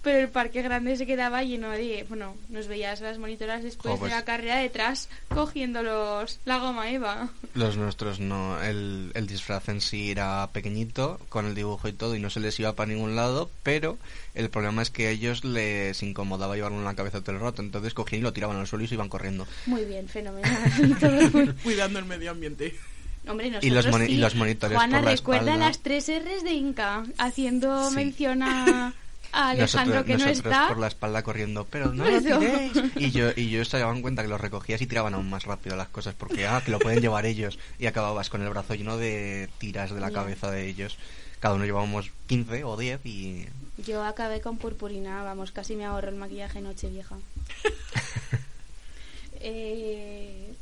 [0.01, 2.05] pero el parque grande se quedaba lleno de...
[2.07, 6.39] Bueno, nos veías a las monitoras después Jo, pues- de la carrera detrás cogiendo los,
[6.45, 7.29] la goma eva.
[7.53, 12.15] Los nuestros no, el, el disfraz en sí era pequeñito, con el dibujo y todo,
[12.15, 13.97] y no se les iba para ningún lado, pero
[14.35, 17.61] el problema es que a ellos les incomodaba llevarlo en la cabeza todo el rato,
[17.61, 19.47] entonces cogían y lo tiraban al suelo y se iban corriendo.
[19.65, 20.97] Muy bien, fenomenal.
[20.99, 22.75] Todo Cuidando el medio ambiente.
[23.27, 24.17] Hombre, Y los moni- y sí.
[24.17, 25.65] los monitores Juana por la recuerda espalda.
[25.67, 27.95] las tres R's de Inca, haciendo Sí.
[27.95, 28.93] mención a,
[29.31, 30.67] a Alejandro Nosotros, que no nosotros está.
[30.67, 32.73] por la espalda corriendo, pero no lo tiréis.
[32.97, 35.75] Y yo, y yo se daban cuenta que los recogías y tiraban aún más rápido
[35.77, 37.57] las cosas, porque ah, que lo pueden llevar ellos.
[37.79, 40.97] Y acababas con el brazo lleno de tiras de la cabeza de ellos.
[41.39, 43.45] Cada uno llevábamos 15 o 10 y
[43.85, 47.15] Yo acabé con purpurina, vamos, casi me ahorro el maquillaje noche vieja.
[49.39, 50.53] eh,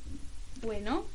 [0.62, 1.06] bueno,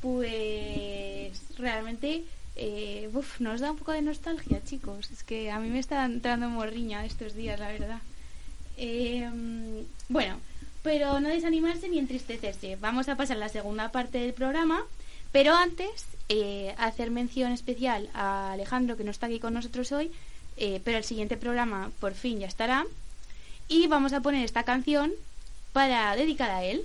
[0.00, 2.24] pues realmente
[2.56, 5.10] eh, nos da un poco de nostalgia, chicos.
[5.10, 8.00] Es que a mí me está entrando morriña estos días, la verdad.
[8.76, 9.28] Eh,
[10.08, 10.38] bueno,
[10.82, 12.76] pero no desanimarse ni entristecerse.
[12.76, 14.84] Vamos a pasar a la segunda parte del programa,
[15.32, 20.10] pero antes eh, hacer mención especial a Alejandro, que no está aquí con nosotros hoy,
[20.56, 22.86] eh, pero el siguiente programa por fin ya estará.
[23.68, 25.12] Y vamos a poner esta canción
[25.72, 26.84] para dedicada a él.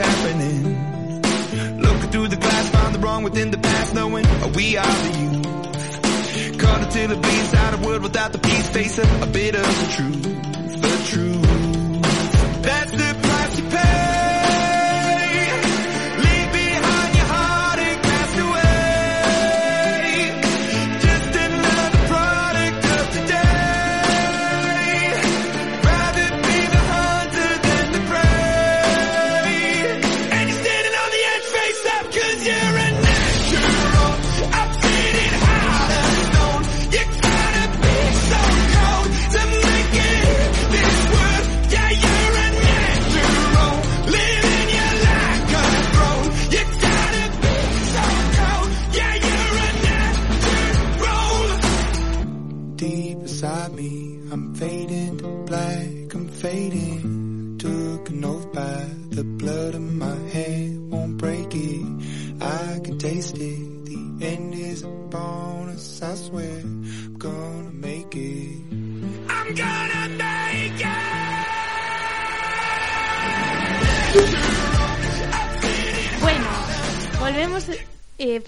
[0.00, 1.78] happening?
[1.78, 6.58] Looking through the glass, find the wrong within the past, knowing we are the youth.
[6.58, 9.62] Caught until it bleeds out of world without the peace, face a, a bit of
[9.62, 10.22] the truth,
[10.80, 12.62] the truth.
[12.62, 13.09] That's the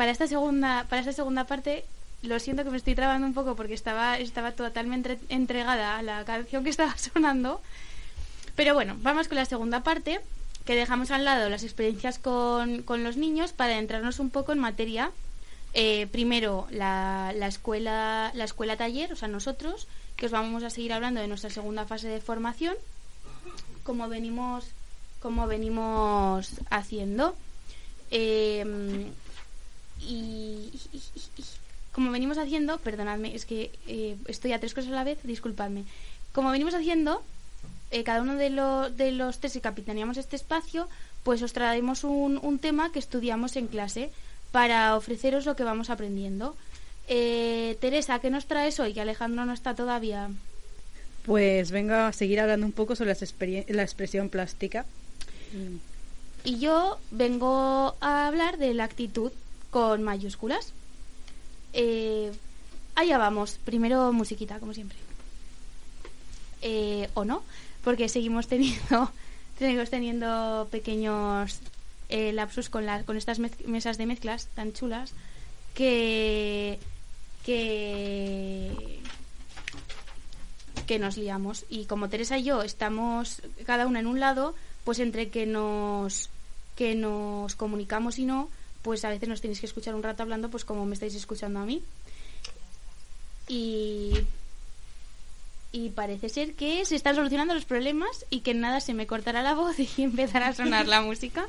[0.03, 1.85] para esta segunda para esta segunda parte.
[2.23, 6.25] Lo siento que me estoy trabando un poco porque estaba estaba totalmente entregada a la
[6.25, 7.61] canción que estaba sonando.
[8.57, 10.19] Pero bueno, vamos con la segunda parte,
[10.65, 14.59] que dejamos al lado las experiencias con, con los niños para entrarnos un poco en
[14.59, 15.13] materia.
[15.73, 19.87] Eh, primero, la, la escuela la escuela taller, o sea, nosotros,
[20.17, 22.75] que os vamos a seguir hablando de nuestra segunda fase de formación,
[23.85, 24.65] como venimos,
[25.21, 27.37] como venimos haciendo.
[28.11, 29.07] Eh,
[30.03, 30.73] y,
[31.93, 35.85] como venimos haciendo, perdonadme, es que eh, estoy a tres cosas a la vez, disculpadme.
[36.33, 37.23] Como venimos haciendo,
[37.91, 40.89] eh, cada uno de, lo- de los tres que capitaneamos este espacio,
[41.23, 44.11] pues os traemos un, un tema que estudiamos en clase
[44.51, 46.57] para ofreceros lo que vamos aprendiendo.
[47.09, 48.95] Eh, Teresa, ¿qué nos traes hoy?
[48.95, 50.31] Que Alejandro no está todavía.
[51.27, 53.23] Pues vengo a seguir hablando un poco sobre las
[53.69, 54.85] la expresión plástica.
[56.45, 59.31] Y yo vengo a hablar de la actitud
[59.73, 60.73] con mayúsculas.
[61.73, 62.31] Eh,
[62.95, 63.59] allá vamos.
[63.65, 64.99] Primero musiquita, como siempre.
[66.61, 67.43] Eh, o no,
[67.83, 69.11] porque seguimos teniendo,
[69.59, 71.59] seguimos teniendo pequeños
[72.11, 75.15] eh, lapsus con, las con estas mesas de mezclas tan chulas
[75.75, 76.79] que,
[77.45, 79.01] que,
[80.87, 81.65] que nos liamos.
[81.71, 86.29] Y como Teresa y yo estamos cada una en un lado, pues entre que nos,
[86.77, 88.51] que nos comunicamos y no,
[88.83, 91.61] pues a veces nos tenéis que escuchar un rato hablando, pues como me estáis escuchando
[91.61, 91.83] a mí.
[93.49, 94.13] Y,
[95.73, 99.43] y parece ser que se están solucionando los problemas y que nada se me cortará
[99.43, 101.47] la voz y empezará a sonar la música.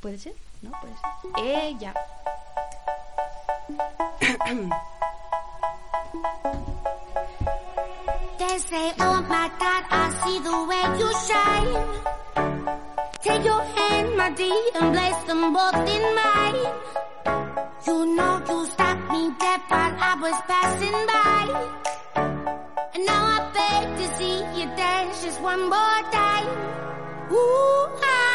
[0.00, 0.34] ¿Puede ser?
[0.62, 0.72] ¿No?
[0.80, 1.44] Puede ser.
[1.44, 1.94] Eh, ya.
[13.22, 16.56] Take your hand, my dear, and place them both in mine.
[17.86, 21.44] You know you stopped me dead while I was passing by.
[22.94, 26.48] And now I beg to see you dance just one more time.
[27.30, 28.29] Ooh, I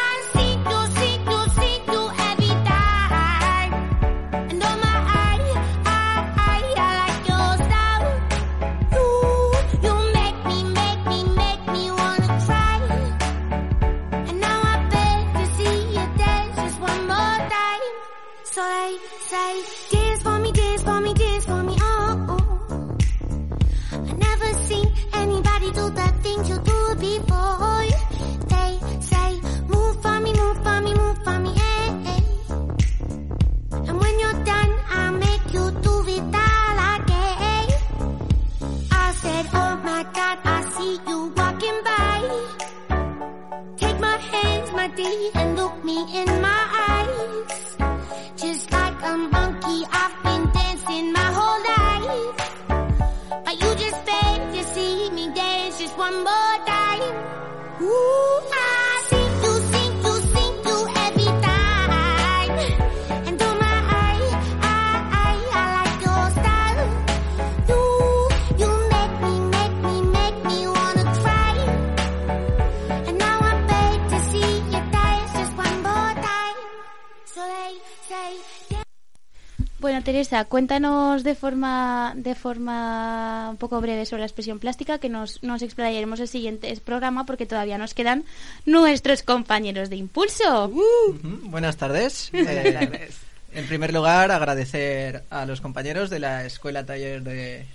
[80.26, 85.40] Teresa, cuéntanos de forma, de forma un poco breve sobre la expresión plástica, que nos,
[85.44, 88.24] nos explayaremos el siguiente programa porque todavía nos quedan
[88.64, 90.66] nuestros compañeros de impulso.
[90.66, 92.30] Ujú, Buenas tardes.
[92.46, 93.10] Eh,
[93.52, 97.66] en primer lugar, agradecer a los compañeros de la Escuela Taller de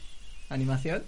[0.49, 1.03] Animación.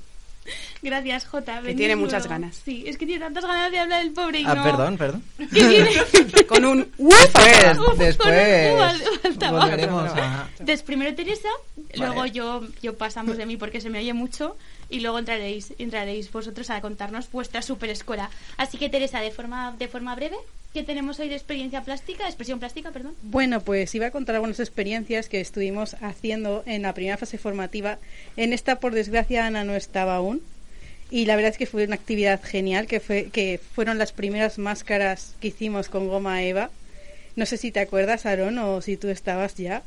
[0.82, 1.62] Gracias, Jota.
[1.62, 2.30] Que tiene muchas luego.
[2.41, 2.62] ganas.
[2.66, 4.64] Sí, es que tiene tantas ganas de hablar el pobre y Ah, no.
[4.64, 5.24] perdón, perdón.
[5.38, 6.46] ¿Qué tiene?
[6.48, 9.60] Con un Después, Uf, después con un uf al- faltaba.
[9.62, 10.48] volveremos a...
[10.52, 11.48] Entonces, primero Teresa,
[11.96, 12.32] luego Vale.
[12.32, 14.58] yo, yo pasamos de mí porque se me oye mucho
[14.94, 18.30] y luego entraréis, entraréis vosotros a contarnos vuestra super escuela.
[18.58, 20.38] Así que Teresa, de forma, de forma breve,
[20.72, 22.28] ¿qué tenemos hoy de experiencia plástica?
[22.28, 23.16] Expresión plástica, perdón.
[23.24, 27.98] Bueno, pues iba a contar algunas experiencias que estuvimos haciendo en la primera fase formativa.
[28.38, 30.44] En esta, por desgracia, Ana no estaba aún.
[31.10, 34.60] Y la verdad es que fue una actividad genial, que, fue, que fueron las primeras
[34.60, 36.70] máscaras que hicimos con goma Eva.
[37.36, 39.82] No sé si te acuerdas, Aaron, o si tú estabas ya,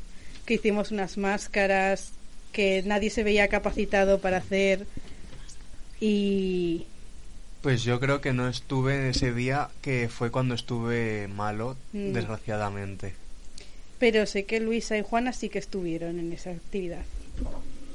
[0.45, 2.11] que hicimos unas máscaras
[2.51, 4.85] que nadie se veía capacitado para hacer.
[5.99, 6.85] Y
[7.61, 12.13] Pues yo creo que no estuve ese día, que fue cuando estuve malo, Mm.
[12.13, 13.13] desgraciadamente.
[13.99, 17.03] pero sé que Luisa y Juana sí que estuvieron en esa actividad.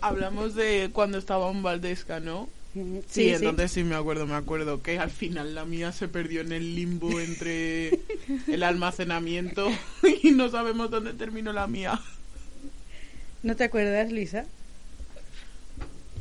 [0.00, 2.48] Hablamos de cuando estaba en Valdesca, ¿no?
[2.74, 6.40] Mm, Sí, entonces sí me acuerdo, me acuerdo que al final la mía se perdió
[6.40, 8.00] en el limbo entre
[8.48, 9.68] el almacenamiento
[10.24, 12.00] y no sabemos dónde terminó la mía.
[13.42, 14.44] ¿No te acuerdas, Lisa?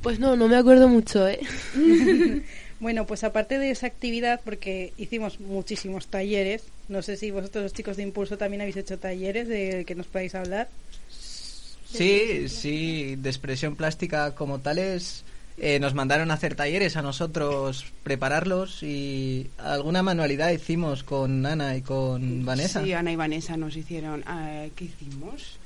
[0.01, 1.39] Pues no, no me acuerdo mucho, ¿eh?
[2.80, 7.74] Bueno, pues aparte de esa actividad, porque hicimos muchísimos talleres, no sé si vosotros los
[7.74, 10.67] chicos de Impulso también habéis hecho talleres de que nos podáis hablar.
[11.07, 15.24] Sí, sí, de expresión plástica como tales.
[15.59, 21.78] eh, nos mandaron a hacer talleres a nosotros, prepararlos y alguna manualidad hicimos con Ana
[21.78, 22.84] y con Vanessa.
[22.84, 24.24] Sí, Ana y Vanessa nos hicieron.
[24.26, 25.59] ah, ¿Qué hicimos?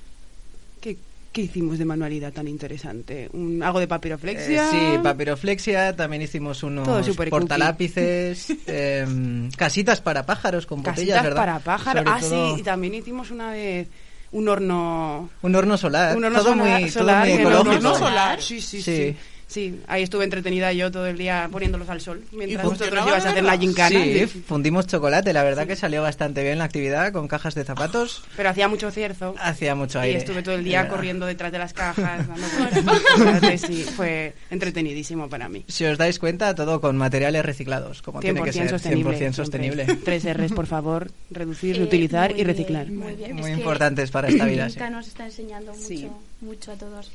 [0.81, 0.97] ¿Qué,
[1.35, 3.29] qué hicimos de manualidad tan interesante?
[3.33, 4.69] Un, algo de Eh, papiroflexia.
[4.69, 6.87] sí, papiroflexia, también hicimos unos
[7.29, 11.35] portalápices, em, casitas para pájaros con botellas, Casitas ¿verdad?
[11.41, 12.03] para pájaros.
[12.03, 13.89] Sobre Ah, todo sí, y también hicimos una vez
[14.31, 15.29] un horno.
[15.41, 17.71] Un horno solar, Un horno todo, solar, muy, todo solar, muy ¿el ecológico.
[17.75, 18.41] horno solar?
[18.41, 18.95] Sí, sí, Sí.
[19.11, 19.15] sí.
[19.47, 23.25] Sí, ahí estuve entretenida yo todo el día poniéndolos al sol mientras ¿Y vosotros ibas
[23.25, 23.99] a hacer la gincana.
[24.03, 28.23] Sí, fundimos chocolate, la verdad que salió bastante bien la actividad con cajas de zapatos.
[28.35, 29.35] Pero hacía mucho cierzo.
[29.39, 30.17] Hacía mucho Y aire.
[30.17, 33.01] estuve todo el día corriendo detrás de las cajas, dando vueltas.
[33.17, 35.63] Entonces, sí, fue entretenidísimo para mí.
[35.67, 39.17] Si os dais cuenta, todo con materiales reciclados, como tiene que 100% ser, sostenible.
[39.29, 39.85] 100% sostenible.
[40.03, 41.11] Tres R's, por favor.
[41.29, 42.87] Reducir, Eh, reutilizar y bien, reciclar.
[42.91, 43.35] muy bien.
[43.35, 44.75] Muy importantes para esta vida, sí.
[44.77, 46.07] Inca nos está enseñando mucho, Sí.
[46.41, 47.11] mucho a todos.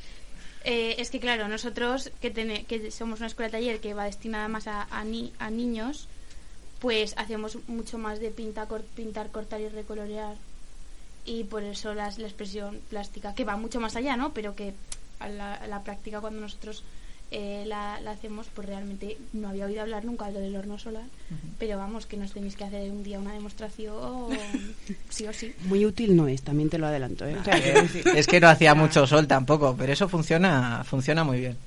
[0.63, 4.47] Eh, es que claro, nosotros que, tene- que somos una escuela taller que va destinada
[4.47, 6.07] más a, a, ni- a niños,
[6.79, 10.35] pues hacemos mucho más de pinta, cor- pintar, cortar y recolorear.
[11.25, 14.33] Y por eso las- la expresión plástica, que va mucho más allá, ¿no?
[14.33, 14.73] Pero que
[15.19, 16.83] la, a la práctica cuando nosotros
[17.31, 20.77] eh, la, la hacemos, pues realmente no había oído hablar nunca de lo del horno
[20.77, 21.05] solar.
[21.57, 24.29] Pero vamos, que nos tenéis que hacer un día una demostración,
[25.09, 25.53] sí o sí.
[25.65, 27.25] Muy útil no es, también te lo adelanto.
[27.25, 27.37] ¿eh?
[27.45, 31.57] Decir- es que no hacía mucho sol tampoco, pero eso funciona, funciona muy bien.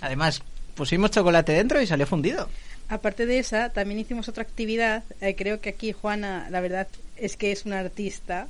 [0.00, 0.42] Además,
[0.74, 2.48] pusimos chocolate dentro y salió fundido.
[2.88, 5.02] Aparte de esa, también hicimos otra actividad.
[5.20, 6.86] eh, creo que aquí Juana, la verdad
[7.16, 8.48] es que es una artista,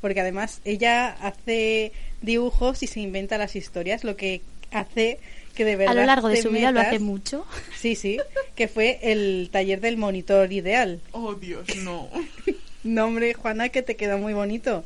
[0.00, 4.42] porque además ella hace dibujos y se inventa las historias, lo que
[4.72, 5.18] hace
[5.58, 5.96] que de verdad.
[5.96, 7.44] a lo largo de su vida lo hace mucho.
[7.76, 8.18] Sí, sí,
[8.54, 11.00] que fue el taller del monitor ideal.
[11.12, 12.08] Oh, Dios, no.
[12.84, 14.84] Nombre, Juana, que te quedó muy bonito.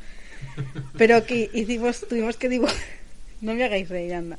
[0.97, 2.77] Pero que hicimos, tuvimos que dibujar.
[3.43, 4.39] No me hagáis reír, anda.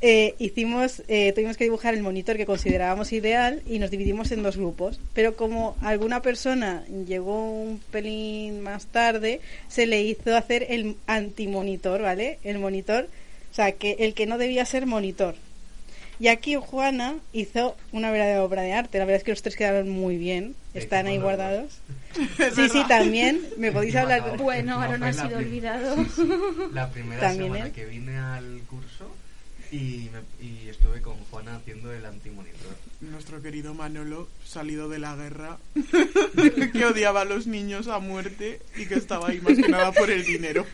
[0.00, 4.42] Eh, hicimos, eh, tuvimos que dibujar el monitor que considerábamos ideal y nos dividimos en
[4.42, 4.98] dos grupos.
[5.12, 12.00] Pero como alguna persona llegó un pelín más tarde, se le hizo hacer el antimonitor,
[12.00, 12.38] ¿vale?
[12.44, 13.08] El monitor,
[13.50, 15.34] o sea, que el que no debía ser monitor.
[16.20, 18.98] Y aquí Juana hizo una verdadera obra de arte.
[18.98, 20.54] La verdad es que los tres quedaron muy bien.
[20.74, 21.78] Están ahí guardados.
[22.56, 23.40] Sí, sí, también.
[23.56, 24.36] Me podéis hablar.
[24.36, 25.94] Bueno, ahora no ha sido olvidado.
[26.72, 29.14] La primera También, semana que vine al curso
[29.70, 32.76] Y, me- y estuve con Juana haciendo el antimonitor.
[33.00, 35.58] Nuestro querido Manolo, salido de la guerra,
[36.72, 40.10] que odiaba a los niños a muerte y que estaba ahí más que nada por
[40.10, 40.66] el dinero.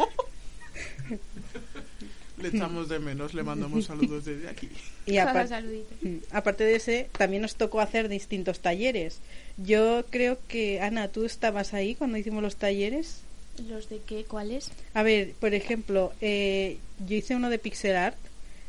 [2.51, 4.68] Le echamos de menos, le mandamos saludos desde aquí.
[5.07, 5.97] Y apar- Saluditos.
[6.03, 9.18] Mm, aparte de ese, también nos tocó hacer distintos talleres.
[9.57, 13.20] Yo creo que, Ana, tú estabas ahí cuando hicimos los talleres.
[13.68, 14.24] ¿Los de qué?
[14.24, 14.70] ¿Cuáles?
[14.94, 18.16] A ver, por ejemplo, eh, yo hice uno de pixel art,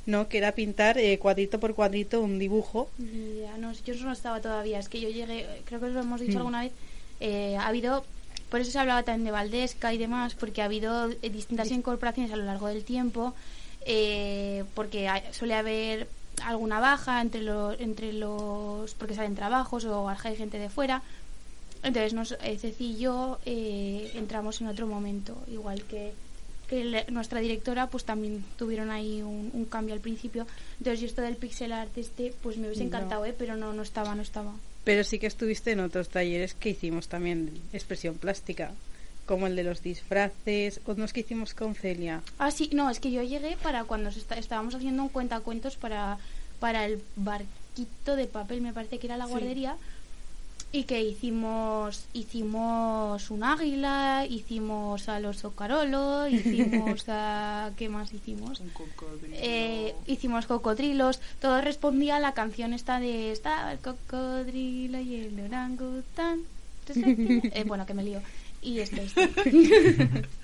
[0.05, 0.29] ¿no?
[0.29, 2.89] Que era pintar eh, cuadrito por cuadrito un dibujo.
[2.97, 4.79] Idea, no, yo no estaba todavía.
[4.79, 6.37] Es que yo llegué, creo que os lo hemos dicho Mm.
[6.37, 6.71] alguna vez.
[7.19, 8.05] eh, ha habido,
[8.49, 12.31] por eso se hablaba también de Valdesca y demás, porque ha habido eh, distintas incorporaciones
[12.31, 13.33] a lo largo del tiempo.
[13.85, 16.07] Eh, porque hay- suele haber
[16.43, 21.01] alguna baja entre los, entre los, porque salen trabajos o hay gente de fuera.
[21.83, 26.11] Entonces, nos, Ceci y yo eh, entramos en otro momento, igual que,
[26.67, 30.45] que le- nuestra directora, pues también tuvieron ahí un, un cambio al principio.
[30.79, 32.87] Entonces, yo esto del pixel art este, pues me hubiese No.
[32.87, 33.33] encantado, ¿eh?
[33.37, 34.53] pero no, no estaba, no estaba.
[34.83, 38.71] Pero sí que estuviste en otros talleres que hicimos también expresión plástica,
[39.27, 42.21] como el de los disfraces, o unos que hicimos con Celia.
[42.39, 46.17] Ah, sí, no, es que yo llegué para cuando está- estábamos haciendo un cuentacuentos para,
[46.59, 49.31] para el barquito de papel, me parece que era la Sí.
[49.31, 49.75] guardería,
[50.71, 57.71] y que hicimos hicimos un águila, hicimos al oso Carolo, hicimos a...
[57.77, 58.59] ¿qué más hicimos?
[58.59, 59.35] Un cocodrilo.
[59.39, 65.39] Eh, hicimos cocodrilos, todo respondía a la canción esta de estaba el cocodrilo y el
[65.39, 66.39] orangután.
[67.53, 68.21] Eh, bueno, que me lío.
[68.67, 69.21] Y esto, esto.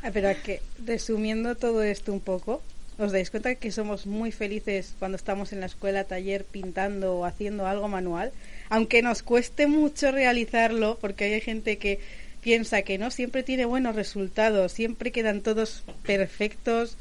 [0.01, 2.61] Ah, Pero que, resumiendo todo esto un poco,
[2.97, 7.26] ¿os dais cuenta que somos muy felices cuando estamos en la escuela, taller, pintando o
[7.26, 8.32] haciendo algo manual?
[8.69, 11.99] Aunque nos cueste mucho realizarlo, porque hay gente que
[12.41, 16.95] piensa que no siempre tiene buenos resultados, siempre quedan todos perfectos,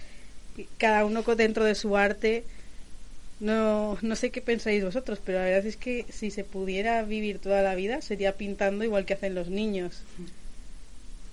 [0.76, 2.42] cada uno dentro de su arte.
[3.38, 7.38] No, no sé qué pensáis vosotros, pero la verdad es que si se pudiera vivir
[7.38, 10.02] toda la vida sería pintando igual que hacen los niños.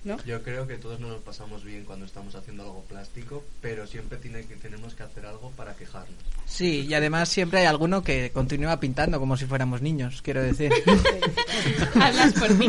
[0.04, 0.18] ¿No?
[0.24, 4.18] Yo creo que todos nos lo pasamos bien cuando estamos haciendo algo plástico, pero siempre
[4.18, 6.16] tiene que, tenemos que hacer algo para quejarnos.
[6.46, 10.72] Sí, y además siempre hay alguno que continúa pintando como si fuéramos niños, quiero decir.
[12.00, 12.68] Hablas por mí,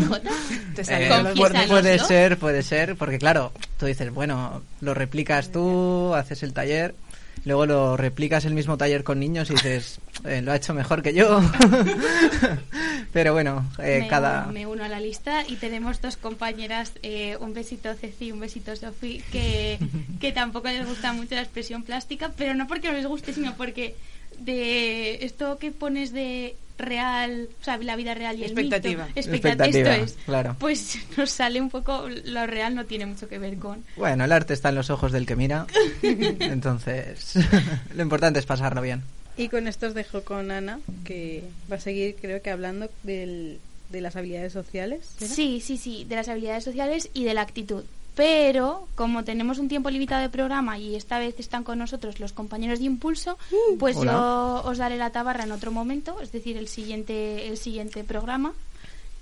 [0.76, 1.68] Eh, salieron los pu- Confiésanoslo.
[1.68, 6.94] puede ser, puede ser, porque claro, tú dices, bueno, lo replicas tú, haces el taller,
[7.44, 11.02] luego lo replicas el mismo taller con niños y dices, eh, lo ha hecho mejor
[11.02, 11.40] que yo.
[13.12, 14.46] Pero bueno, eh, me, cada...
[14.46, 18.76] me uno a la lista y tenemos dos compañeras, eh, un besito Ceci, un besito
[18.76, 19.78] Sofi, que,
[20.20, 23.56] que tampoco les gusta mucho la expresión plástica, pero no porque no les guste, sino
[23.56, 23.96] porque
[24.38, 29.08] de esto que pones de real, o sea, la vida real y el mito, Expectativa.
[29.14, 29.20] expecta-
[29.54, 30.56] Expectativa, esto es, claro.
[30.58, 33.84] pues nos sale un poco, lo real no tiene mucho que ver con...
[33.96, 35.66] Bueno, el arte está en los ojos del que mira,
[36.02, 37.34] entonces
[37.94, 39.02] lo importante es pasarlo bien.
[39.36, 43.58] Y con esto os dejo con Ana, que va a seguir, creo que, hablando del,
[43.88, 45.08] de las habilidades sociales.
[45.18, 47.84] Sí, sí, sí, de las habilidades sociales y de la actitud.
[48.20, 52.34] Pero como tenemos un tiempo limitado de programa y esta vez están con nosotros los
[52.34, 53.38] compañeros de Impulso,
[53.78, 54.12] pues hola.
[54.12, 58.52] yo os daré la tabarra en otro momento, es decir, el siguiente el siguiente programa.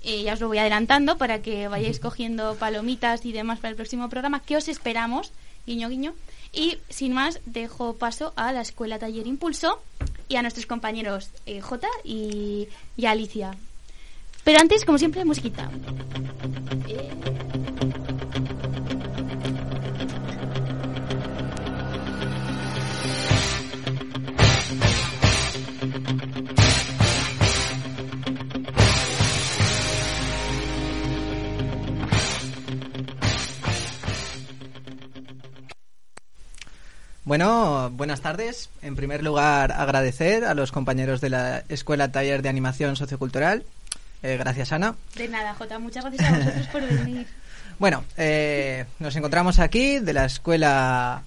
[0.03, 3.77] Y ya os lo voy adelantando para que vayáis cogiendo palomitas y demás para el
[3.77, 5.31] próximo programa, que os esperamos,
[5.65, 6.13] guiño guiño.
[6.51, 9.81] Y sin más, dejo paso a la Escuela Taller Impulso
[10.27, 13.55] y a nuestros compañeros eh, J y, y Alicia.
[14.43, 15.71] Pero antes, como siempre, musiquita.
[16.89, 18.08] Eh,
[37.29, 38.71] Bueno, buenas tardes.
[38.81, 43.65] En primer lugar, agradecer a los compañeros de la Escuela Taller de Animación Sociocultural.
[44.23, 44.95] Eh, gracias, Ana.
[45.15, 47.27] de nada, Jota, muchas gracias a vosotros por venir.
[47.77, 51.21] Bueno, eh, nos encontramos aquí de la Escuela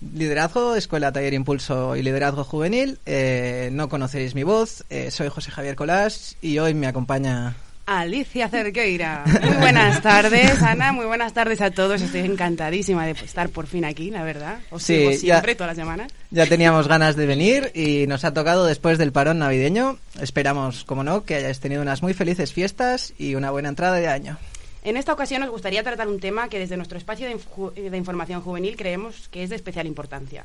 [0.00, 2.98] Liderazgo, Escuela Taller Impulso y Liderazgo Juvenil.
[3.04, 7.54] Eh, no conocéis mi voz, eh, soy José Javier Colás y hoy me acompaña...
[8.00, 9.24] Alicia Cerqueira.
[9.42, 10.92] Muy buenas tardes, Ana.
[10.92, 12.00] Muy buenas tardes a todos.
[12.02, 14.58] Estoy encantadísima de estar por fin aquí, la verdad.
[14.70, 16.12] Os Sí, sigo ya- siempre, todas las semanas.
[16.30, 19.98] Ya teníamos ganas de venir y nos ha tocado después del parón navideño.
[20.20, 24.08] Esperamos, como no, que hayáis tenido unas muy felices fiestas y una buena entrada de
[24.08, 24.38] año.
[24.84, 28.76] En esta ocasión nos gustaría tratar un tema que desde nuestro espacio de información juvenil
[28.76, 30.44] creemos que es de especial importancia.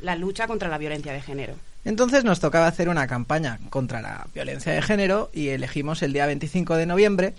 [0.00, 1.54] La lucha contra la violencia de género.
[1.88, 6.26] Entonces nos tocaba hacer una campaña contra la violencia de género y elegimos el día
[6.26, 7.32] 25 de noviembre,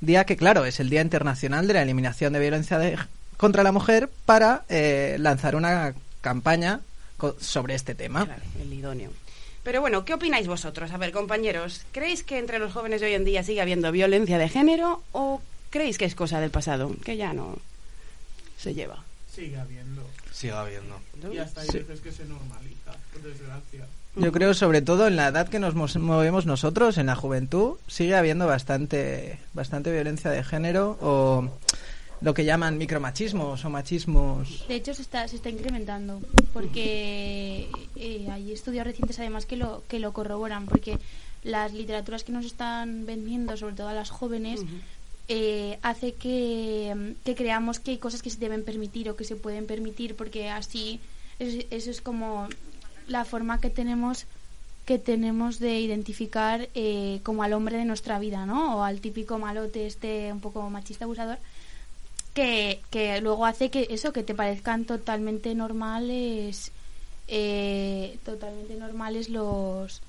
[0.00, 2.98] día que claro es el Día Internacional de la Eliminación de Violencia de-
[3.36, 6.80] contra la Mujer, para eh, lanzar una campaña
[7.40, 8.24] sobre este tema.
[8.24, 9.10] Claro, el idóneo.
[9.62, 10.90] Pero bueno, ¿qué opináis vosotros?
[10.90, 14.36] A ver, compañeros, ¿creéis que entre los jóvenes de hoy en día sigue habiendo violencia
[14.38, 17.56] de género o creéis que es cosa del pasado, que ya no
[18.58, 19.04] se lleva?
[19.32, 20.02] Sigue habiendo.
[20.32, 21.00] Sigue habiendo.
[21.32, 21.78] Y hasta hay Sí.
[21.78, 22.75] veces que se normaliza.
[24.16, 27.74] Yo creo, sobre todo en la edad que nos mos- movemos nosotros, en la juventud,
[27.86, 31.50] sigue habiendo bastante, bastante violencia de género o
[32.22, 34.64] lo que llaman micromachismos o machismos.
[34.68, 36.22] De hecho, se está, se está incrementando,
[36.54, 40.98] porque eh, hay estudios recientes además que lo, que lo corroboran, porque
[41.44, 44.62] las literaturas que nos están vendiendo, sobre todo a las jóvenes,
[45.28, 49.36] eh, hace que, que creamos que hay cosas que se deben permitir o que se
[49.36, 51.00] pueden permitir, porque así
[51.38, 52.48] es- eso es como
[53.08, 54.26] la forma que tenemos
[54.84, 58.76] que tenemos de identificar eh, como al hombre de nuestra vida, ¿no?
[58.76, 61.38] O al típico malote este un poco machista abusador
[62.34, 66.70] que, que luego hace que eso que te parezcan totalmente normales
[67.28, 70.02] eh, totalmente normales los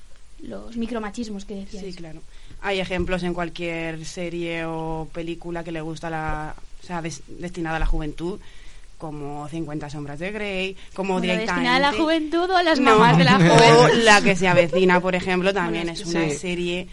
[0.44, 2.22] los micromachismos que decías Sí, claro.
[2.62, 7.78] Hay ejemplos en cualquier serie o película que le gusta la, o sea, des- destinada
[7.78, 8.40] a la juventud,
[8.98, 12.92] como 50 sombras de Grey, como Bueno, directamente a la juventud o a las No,
[12.98, 16.16] mamás de la o juventud la que se avecina, por ejemplo, también Bueno, es sí.
[16.18, 16.88] una serie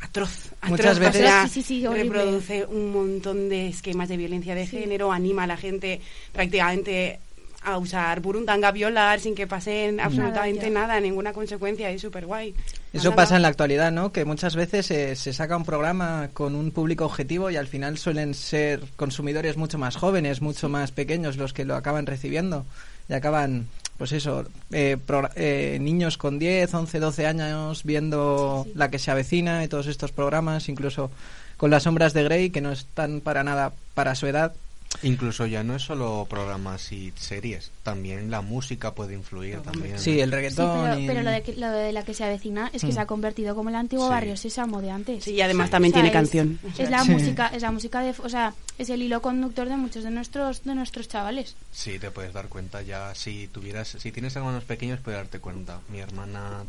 [0.00, 0.30] atroz.
[0.60, 2.18] atroz, Muchas o veces- sea, Sí, sí, sí, horrible.
[2.18, 6.00] reproduce un montón de esquemas de violencia de género, anima a la gente
[6.32, 7.18] prácticamente
[7.62, 10.70] a usar burundanga, a violar sin que pasen absolutamente ya.
[10.70, 12.54] nada, ninguna consecuencia, es súper guay.
[12.92, 14.12] Eso pasa en la actualidad, ¿no?
[14.12, 17.98] Que muchas veces eh, se saca un programa con un público objetivo y al final
[17.98, 22.64] suelen ser consumidores mucho más jóvenes, mucho más pequeños los que lo acaban recibiendo
[23.08, 23.66] y acaban,
[23.98, 29.10] pues eso, eh, pro- eh, niños con 10, 11, 12 años viendo la que se
[29.10, 31.10] avecina y todos estos programas, incluso
[31.58, 34.54] con las sombras de Grey que no están para nada para su edad.
[35.02, 39.98] Incluso ya no es solo programas y series, también la música puede influir también.
[39.98, 40.80] Sí, el Sí, reggaetón.
[40.82, 42.92] pero, y- pero lo, de que- lo de la que se avecina es que Mm.
[42.92, 44.10] se ha convertido como el antiguo Sí.
[44.10, 45.24] barrio sésamo de antes.
[45.24, 46.58] Sí, y además también tiene es- canción.
[46.78, 47.10] Es, la Sí.
[47.10, 50.64] música, es la música de, o sea, es el hilo conductor de muchos de nuestros
[50.64, 51.54] de nuestros chavales.
[51.70, 53.14] Sí, te puedes dar cuenta ya.
[53.14, 55.80] Si tuvieras, si tienes hermanos pequeños, puedes darte cuenta.
[55.90, 56.64] Mi hermana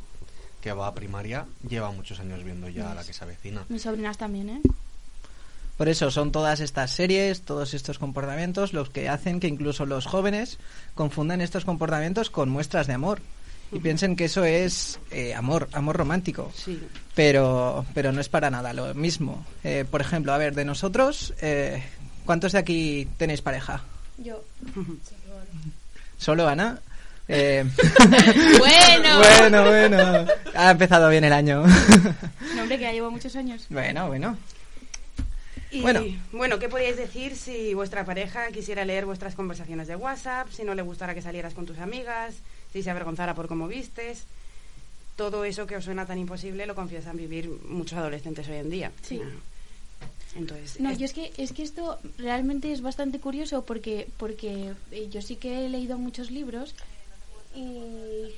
[0.62, 3.64] que va a primaria lleva muchos años viendo ya la que se avecina.
[3.70, 4.62] Mis sobrinas también, ¿eh?
[5.80, 10.06] Por eso son todas estas series, todos estos comportamientos los que hacen que incluso los
[10.08, 10.58] jóvenes
[10.94, 13.22] confundan estos comportamientos con muestras de amor
[13.72, 16.52] y piensen que eso es eh, amor, amor romántico.
[16.54, 16.78] Sí.
[17.16, 19.46] Pero, pero no es para nada lo mismo.
[19.64, 21.82] Eh, por ejemplo, a ver, de nosotros, eh,
[22.26, 23.82] ¿cuántos de aquí tenéis pareja?
[24.18, 24.44] Yo.
[26.18, 26.78] ¿Solo Ana?
[27.30, 27.64] Eh,
[28.58, 29.20] Bueno.
[29.20, 30.26] bueno, bueno.
[30.56, 31.64] Ha empezado bien el año.
[32.56, 33.66] No, hombre, que ya llevo muchos años.
[33.70, 34.38] bueno, bueno.
[35.72, 36.04] Y, Bueno.
[36.32, 36.58] bueno.
[36.60, 40.82] ¿qué podríais decir si vuestra pareja quisiera leer vuestras conversaciones de WhatsApp, si no le
[40.82, 42.36] gustara que salieras con tus amigas,
[42.74, 44.24] si se avergonzara por cómo vistes?
[45.16, 48.92] Todo eso que os suena tan imposible lo confiesan vivir muchos adolescentes hoy en día.
[49.04, 49.22] Sí.
[50.36, 54.74] Entonces, No, es- yo es que es que esto realmente es bastante curioso porque porque
[54.92, 56.74] eh, yo sí que he leído muchos libros
[57.56, 58.32] y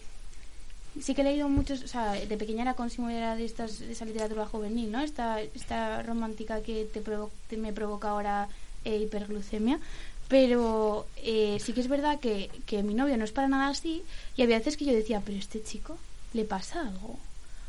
[1.00, 4.06] sí que he leído muchos, o sea, de pequeña era consumidora de estas de esa
[4.06, 5.00] literatura juvenil, ¿no?
[5.02, 8.50] Esta esta romántica que te, provo- te- me provoca ahora
[8.84, 9.80] eh, hiperglucemia,
[10.28, 14.04] pero eh, sí que es verdad que, que mi novio no es para nada así
[14.36, 15.98] y había veces que yo decía, pero este chico
[16.34, 17.18] le pasa algo.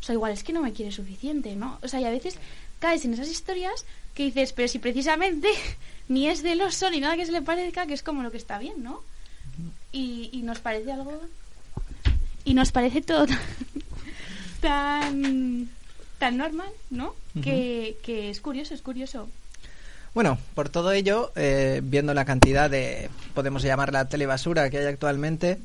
[0.01, 1.79] O sea, igual es que no me quiere suficiente, ¿no?
[1.83, 2.37] O sea, y a veces
[2.81, 5.49] caes en esas historias que dices, pero si precisamente
[6.09, 8.37] ni es del oso ni nada que se le parezca, que es como lo que
[8.39, 9.01] está bien, ¿no?
[9.93, 11.21] Y, y nos parece algo...
[12.45, 13.39] Y nos parece todo tan,
[14.61, 15.69] tan,
[16.19, 17.15] tan normal, ¿no?
[17.43, 19.29] que, que es curioso, es curioso.
[20.15, 25.59] Bueno, por todo ello, eh, viendo la cantidad de, podemos llamarla telebasura que hay actualmente,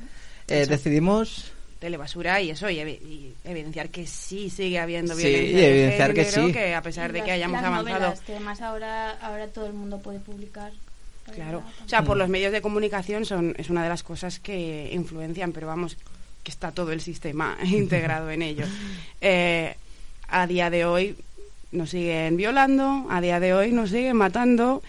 [0.47, 5.59] eh, decidimos telebasura y eso, y, evi- y evidenciar que sí sigue habiendo Sí, violencia
[5.59, 6.51] y evidenciar que sí.
[6.53, 7.99] que a pesar de que hayamos las avanzado...
[7.99, 10.71] novelas, que además ahora, ahora todo el mundo puede publicar.
[11.35, 14.89] Claro, o sea, por los medios de comunicación son es una de las cosas que
[14.93, 15.97] influencian, pero vamos,
[16.47, 18.63] que está todo el sistema integrado en ello.
[19.19, 19.75] Eh,
[20.29, 21.17] a día de hoy
[21.73, 24.81] nos siguen violando, a día de hoy nos siguen matando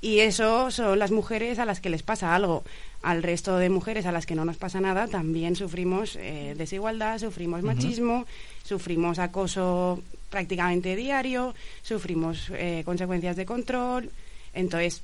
[0.00, 2.64] y eso son las mujeres a las que les pasa algo.
[3.00, 7.20] Al resto de mujeres a las que no nos pasa nada también sufrimos eh, desigualdad,
[7.20, 8.26] sufrimos machismo,
[8.64, 11.54] sufrimos acoso prácticamente diario,
[11.84, 14.10] sufrimos eh, consecuencias de control.
[14.52, 15.02] Entonces,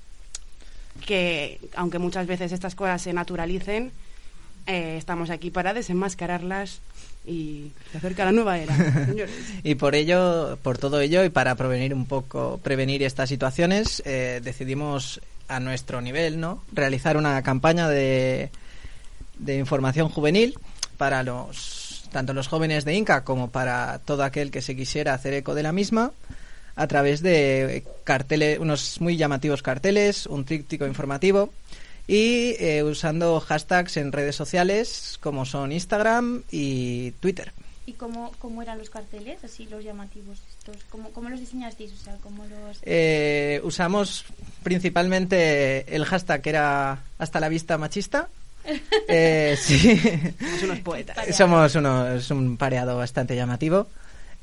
[1.06, 3.92] que aunque muchas veces estas cosas se naturalicen,
[4.66, 6.80] eh, estamos aquí para desenmascararlas
[7.26, 8.74] y se acerca la nueva era.
[9.62, 14.40] y por ello, por todo ello y para prevenir un poco, prevenir estas situaciones, eh,
[14.42, 16.62] decidimos a nuestro nivel, ¿no?
[16.72, 18.50] Realizar una campaña de
[19.40, 20.58] de información juvenil
[20.96, 25.34] para los tanto los jóvenes de Inca como para todo aquel que se quisiera hacer
[25.34, 26.12] eco de la misma
[26.76, 31.52] a través de carteles, unos muy llamativos carteles, un tríptico informativo
[32.10, 37.52] y eh, usando hashtags en redes sociales como son Instagram y Twitter.
[37.86, 40.76] ¿Y cómo, cómo eran los carteles, así los llamativos estos?
[40.90, 41.92] ¿Cómo, cómo los diseñasteis?
[41.92, 42.78] O sea, ¿cómo los...?
[42.82, 44.24] Eh, usamos
[44.64, 48.28] principalmente el hashtag que era hasta la vista machista.
[49.08, 49.98] Eh, sí.
[50.38, 51.36] Somos unos poetas.
[51.36, 53.86] Somos unos, un pareado bastante llamativo.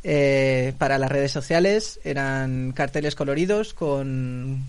[0.03, 4.63] Eh, para las redes sociales eran carteles coloridos con,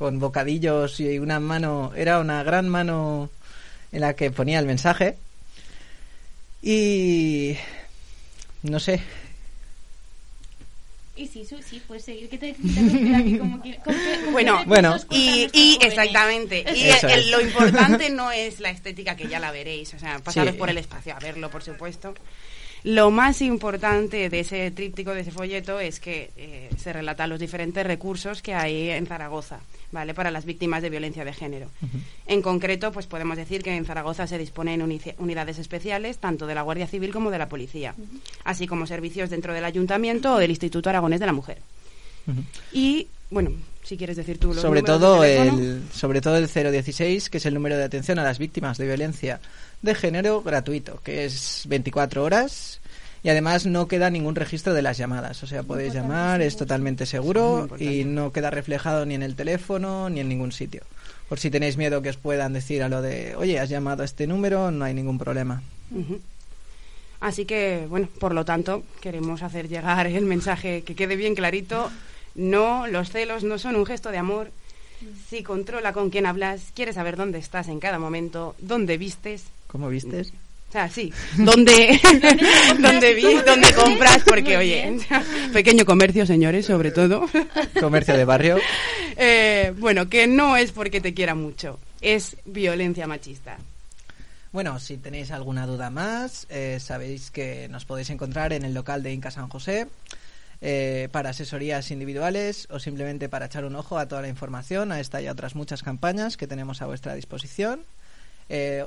[0.00, 3.28] con bocadillos y una mano, era una gran mano
[3.92, 5.18] en la que ponía el mensaje.
[6.62, 7.54] Y
[8.62, 9.02] no sé,
[11.16, 12.30] Y sí, su- sí, puedes seguir.
[12.30, 12.62] ¿Qué te aquí?
[13.38, 14.96] Como que- como que- como Bueno, Bueno.
[15.10, 16.64] y, y exactamente.
[16.74, 17.26] Y el- es.
[17.26, 19.92] lo importante no es la estética, que ya la veréis.
[19.92, 20.58] O sea, pasaros Sí.
[20.58, 22.14] por el espacio a verlo, por supuesto.
[22.84, 27.38] Lo más importante de ese tríptico, de ese folleto, es que eh, se relata los
[27.38, 29.60] diferentes recursos que hay en Zaragoza,
[29.92, 30.14] ¿vale?
[30.14, 31.68] Para las víctimas de violencia de género.
[32.26, 34.82] En concreto, pues podemos decir que en Zaragoza se disponen
[35.18, 37.94] unidades especiales, tanto de la Guardia Civil como de la Policía,
[38.44, 41.58] así como servicios dentro del Ayuntamiento o del Instituto Aragonés de la Mujer.
[42.72, 43.52] Y, bueno,
[43.82, 47.46] si quieres decir tú los sobre todo de el sobre todo el 016 que es
[47.46, 49.40] el número de atención a las víctimas de violencia
[49.82, 52.80] de género gratuito que es 24 horas
[53.22, 57.06] y además no queda ningún registro de las llamadas o sea podéis llamar es totalmente
[57.06, 60.82] seguro y no queda reflejado ni en el teléfono ni en ningún sitio
[61.28, 64.04] por si tenéis miedo que os puedan decir a lo de oye has llamado a
[64.04, 65.62] este número no hay ningún problema.
[67.20, 71.90] Así que, bueno, por lo tanto, queremos hacer llegar el mensaje que quede bien clarito.
[72.34, 74.50] No, los celos no son un gesto de amor.
[75.28, 79.44] Si controla con quién hablas, quiere saber dónde estás en cada momento, dónde vistes.
[79.70, 80.32] ¿Cómo vistes?
[80.68, 82.00] O sea, sí, dónde,
[82.78, 84.98] dónde, vi, dónde compras, porque, oye,
[85.52, 87.28] pequeño comercio, señores, sobre todo.
[87.80, 88.58] comercio de barrio
[89.16, 93.58] Eh, bueno, que no es porque te quiera mucho, es violencia machista.
[94.52, 99.02] Bueno, si tenéis alguna duda más, eh, sabéis que nos podéis encontrar en el local
[99.02, 99.88] de Inca San José
[100.60, 105.00] eh, para asesorías individuales o simplemente para echar un ojo a toda la información, a
[105.00, 107.84] esta y a otras muchas campañas que tenemos a vuestra disposición.
[108.52, 108.84] Eh,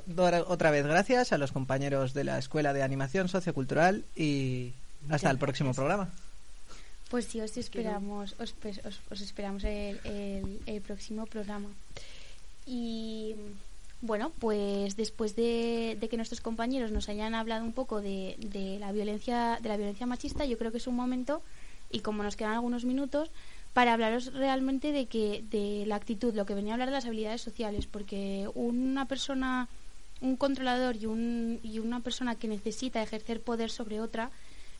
[0.47, 4.74] otra vez gracias a los compañeros de la Escuela de Animación Sociocultural y
[5.09, 6.09] hasta el próximo programa.
[7.09, 11.70] Pues sí, os esperamos, os, pe- os- os esperamos el, el- el próximo programa.
[12.66, 13.36] Y
[14.01, 18.80] bueno, pues después de, de que nuestros compañeros nos hayan hablado un poco de, de
[18.80, 21.41] la violencia, de la violencia machista, yo creo que es un momento,
[21.89, 23.30] y como nos quedan algunos minutos,
[23.74, 27.05] para hablaros realmente de que, de la actitud, lo que venía a hablar de las
[27.05, 29.67] habilidades sociales, porque una persona,
[30.21, 34.30] un controlador y, un, y una persona que necesita ejercer poder sobre otra,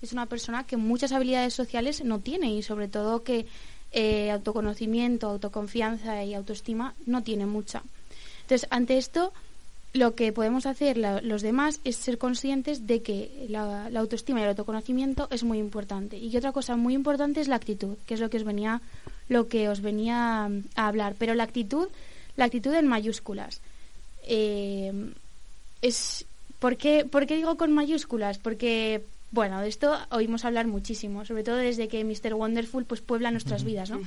[0.02, 3.48] es una persona que muchas habilidades sociales no tiene y sobre todo que
[3.92, 7.84] eh, autoconocimiento, autoconfianza y autoestima no tiene mucha.
[8.42, 9.34] Entonces, ante esto,
[9.94, 14.44] lo que podemos hacer los demás es ser conscientes de que la, la autoestima y
[14.44, 16.18] el autoconocimiento es muy importante.
[16.18, 18.82] Y que otra cosa muy importante es la actitud, que es lo que os venía,
[19.30, 21.16] lo que os venía mm, a hablar.
[21.20, 21.88] Pero la actitud,
[22.36, 23.62] la actitud en mayúsculas.
[24.26, 25.12] Eh,
[25.84, 26.26] es
[26.58, 28.40] ¿por qué, por qué digo con mayúsculas?
[28.40, 29.04] Porque
[29.34, 32.36] bueno, de esto oímos hablar muchísimo, sobre todo desde que Mr.
[32.36, 34.00] Wonderful pues puebla nuestras vidas, ¿no?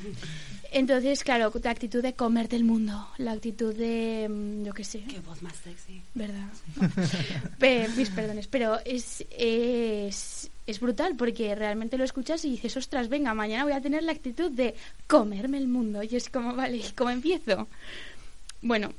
[0.70, 5.02] Entonces, claro, la actitud de comerte el mundo, la actitud de, mm, yo qué sé,
[5.08, 6.00] Qué voz más sexy.
[6.14, 6.46] ¿verdad?
[7.96, 13.34] Mis perdones, pero es, es, es brutal porque realmente lo escuchas y dices, ostras, venga,
[13.34, 14.76] mañana voy a tener la actitud de
[15.08, 16.04] comerme el mundo.
[16.04, 17.66] Y es como, vale, ¿y ¿cómo empiezo?
[18.62, 18.92] Bueno,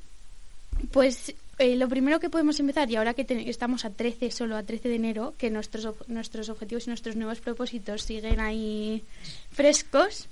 [0.92, 4.56] pues eh, lo primero que podemos empezar, y ahora que te- estamos a 13, solo
[4.58, 9.04] a 13 de enero, que nuestros, nuestros objetivos y nuestros nuevos propósitos siguen ahí
[9.52, 10.28] frescos,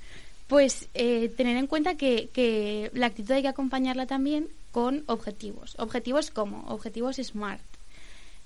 [0.47, 5.73] pues eh, tener en cuenta que, que la actitud hay que acompañarla también con objetivos.
[5.80, 7.61] Objetivos como objetivos SMART,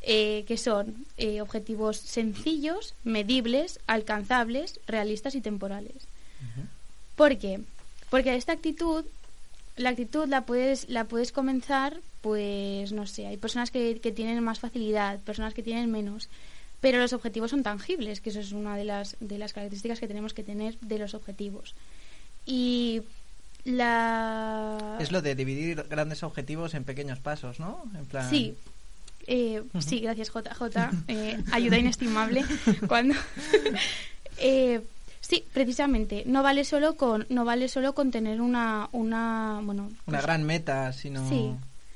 [0.02, 1.06] eh, que son
[1.42, 5.96] objetivos sencillos, medibles, alcanzables, realistas y temporales.
[7.18, 7.60] ¿Por qué?
[8.10, 9.04] Porque esta actitud,
[9.80, 14.44] la actitud la puedes, la puedes comenzar, pues no sé, hay personas que, que tienen
[14.44, 16.28] más facilidad, personas que tienen menos,
[16.82, 20.08] pero los objetivos son tangibles, que eso es una de las, de las características que
[20.08, 21.76] tenemos que tener de los objetivos.
[22.46, 23.02] Y
[23.64, 24.98] la...
[25.00, 27.84] Es lo de dividir grandes objetivos en pequeños pasos, ¿no?
[27.98, 28.30] En plan...
[28.30, 28.56] Sí.
[29.28, 30.76] Eh, Sí, gracias JJ.
[31.08, 32.44] Eh, ayuda inestimable
[32.88, 33.16] cuando.
[34.42, 34.80] Eh,
[35.30, 36.24] sí, precisamente.
[36.26, 40.44] No vale solo con no vale solo con tener una una bueno Una pues, gran
[40.44, 41.28] meta, sino...
[41.30, 41.52] Sí.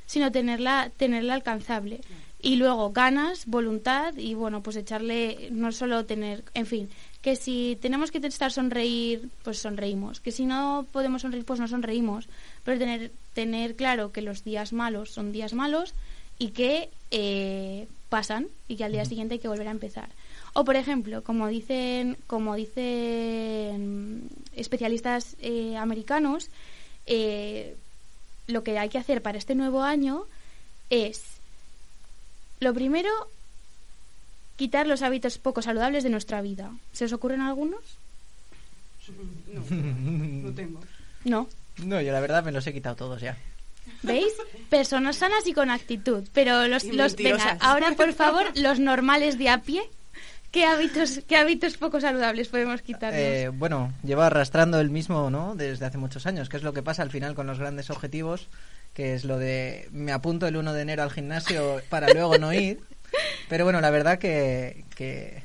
[0.05, 2.01] sino tenerla, tenerla alcanzable.
[2.41, 6.89] Y luego ganas, voluntad y bueno, pues echarle, no solo tener, en fin,
[7.21, 10.19] que si tenemos que intentar sonreír, pues sonreímos.
[10.19, 12.27] Que si no podemos sonreír, pues no sonreímos.
[12.65, 15.93] Pero tener, tener claro que los días malos son días malos
[16.38, 20.09] y que eh, pasan y que al día siguiente hay que volver a empezar.
[20.54, 26.49] O por ejemplo, como dicen, como dicen especialistas eh, americanos,
[27.08, 27.76] eh,
[28.47, 30.26] lo que hay que hacer para este nuevo año
[30.89, 31.24] es,
[32.60, 33.10] lo primero,
[34.56, 36.72] quitar los hábitos poco saludables de nuestra vida.
[36.91, 37.82] ¿Se os ocurren algunos?
[39.51, 40.80] No, no tengo.
[41.26, 41.47] No.
[41.78, 43.38] No, yo la verdad me los he quitado todos ya.
[44.04, 44.34] ¿Veis?
[44.70, 46.24] Personas sanas y con actitud.
[46.34, 49.84] Pero los, los venga, ahora por favor, los normales de a pie,
[50.54, 53.20] ¿qué hábitos, qué hábitos poco saludables podemos quitarnos?
[53.20, 55.56] Eh, bueno, lleva arrastrando el mismo, ¿no?
[55.56, 58.47] Desde hace muchos años, que es lo que pasa al final con los grandes objetivos,
[58.93, 62.54] que es lo de me apunto el 1 de enero al gimnasio para luego no
[62.54, 62.80] ir.
[63.49, 65.41] Pero bueno, la verdad que, que,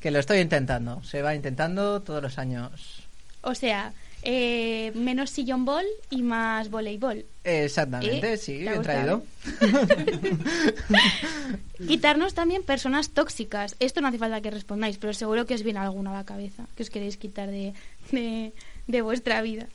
[0.00, 1.04] que lo estoy intentando.
[1.04, 3.02] Se va intentando todos los años.
[3.42, 3.92] O sea,
[4.24, 7.24] eh, menos sillón ball y más voleibol.
[7.44, 8.36] Exactamente, ¿Eh?
[8.38, 9.22] sí, ¿Te ha bien traído.
[11.86, 13.76] Quitarnos también personas tóxicas.
[13.80, 16.66] Esto no hace falta que respondáis, pero seguro que os viene alguna a la cabeza
[16.74, 17.74] que os queréis quitar de,
[18.12, 18.52] de,
[18.86, 19.66] de vuestra vida.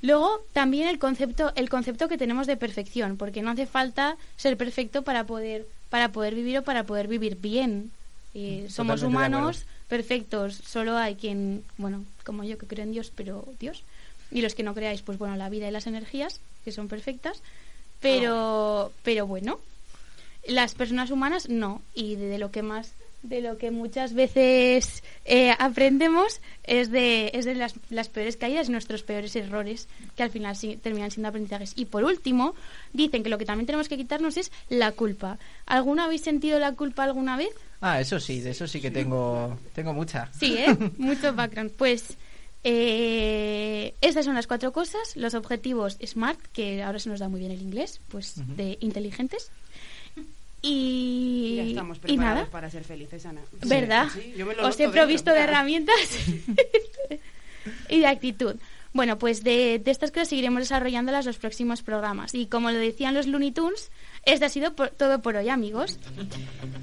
[0.00, 4.56] Luego, también el concepto, el concepto que tenemos de perfección, porque no hace falta ser
[4.56, 7.90] perfecto para poder, para poder vivir o para poder vivir bien.
[8.34, 13.46] Eh, somos humanos perfectos, solo hay quien, bueno, como yo que creo en Dios, pero
[13.58, 13.82] Dios.
[14.30, 17.42] Y los que no creáis, pues bueno, la vida y las energías, que son perfectas.
[18.00, 19.58] Pero, pero bueno,
[20.46, 21.82] las personas humanas no.
[21.94, 22.92] Y de, de lo que más,
[23.22, 28.68] de lo que muchas veces eh, aprendemos es de, es de las, las peores caídas
[28.68, 31.72] y nuestros peores errores, que al final sí, terminan siendo aprendizajes.
[31.76, 32.54] Y por último,
[32.92, 35.38] dicen que lo que también tenemos que quitarnos es la culpa.
[35.66, 37.50] ¿Alguna habéis sentido la culpa alguna vez?
[37.80, 40.30] Ah, eso sí, de eso sí que tengo, tengo mucha.
[40.38, 40.76] Sí, ¿eh?
[40.98, 41.72] Mucho background.
[41.72, 42.16] Pues
[42.64, 45.16] eh, estas son las cuatro cosas.
[45.16, 49.50] Los objetivos SMART, que ahora se nos da muy bien el inglés, pues de inteligentes.
[50.62, 52.50] Y, Ya estamos y preparados nada.
[52.50, 53.40] para ser felices, Ana.
[53.66, 54.08] ¿Verdad?
[54.12, 55.94] Sí, yo me lo Os he dentro, provisto de herramientas
[57.88, 58.56] y de actitud.
[58.92, 62.34] Bueno, pues de, de estas cosas seguiremos desarrollándolas los próximos programas.
[62.34, 63.90] Y como lo decían los Looney Tunes,
[64.24, 65.98] este ha sido por- todo por hoy, amigos.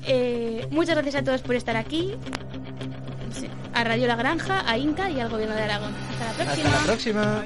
[0.07, 2.13] Eh, muchas gracias a todos por estar aquí.
[3.73, 5.93] A Radio La Granja, a Inca y al Gobierno de Aragón.
[6.11, 6.69] Hasta la próxima.
[6.69, 7.43] Hasta la próxima.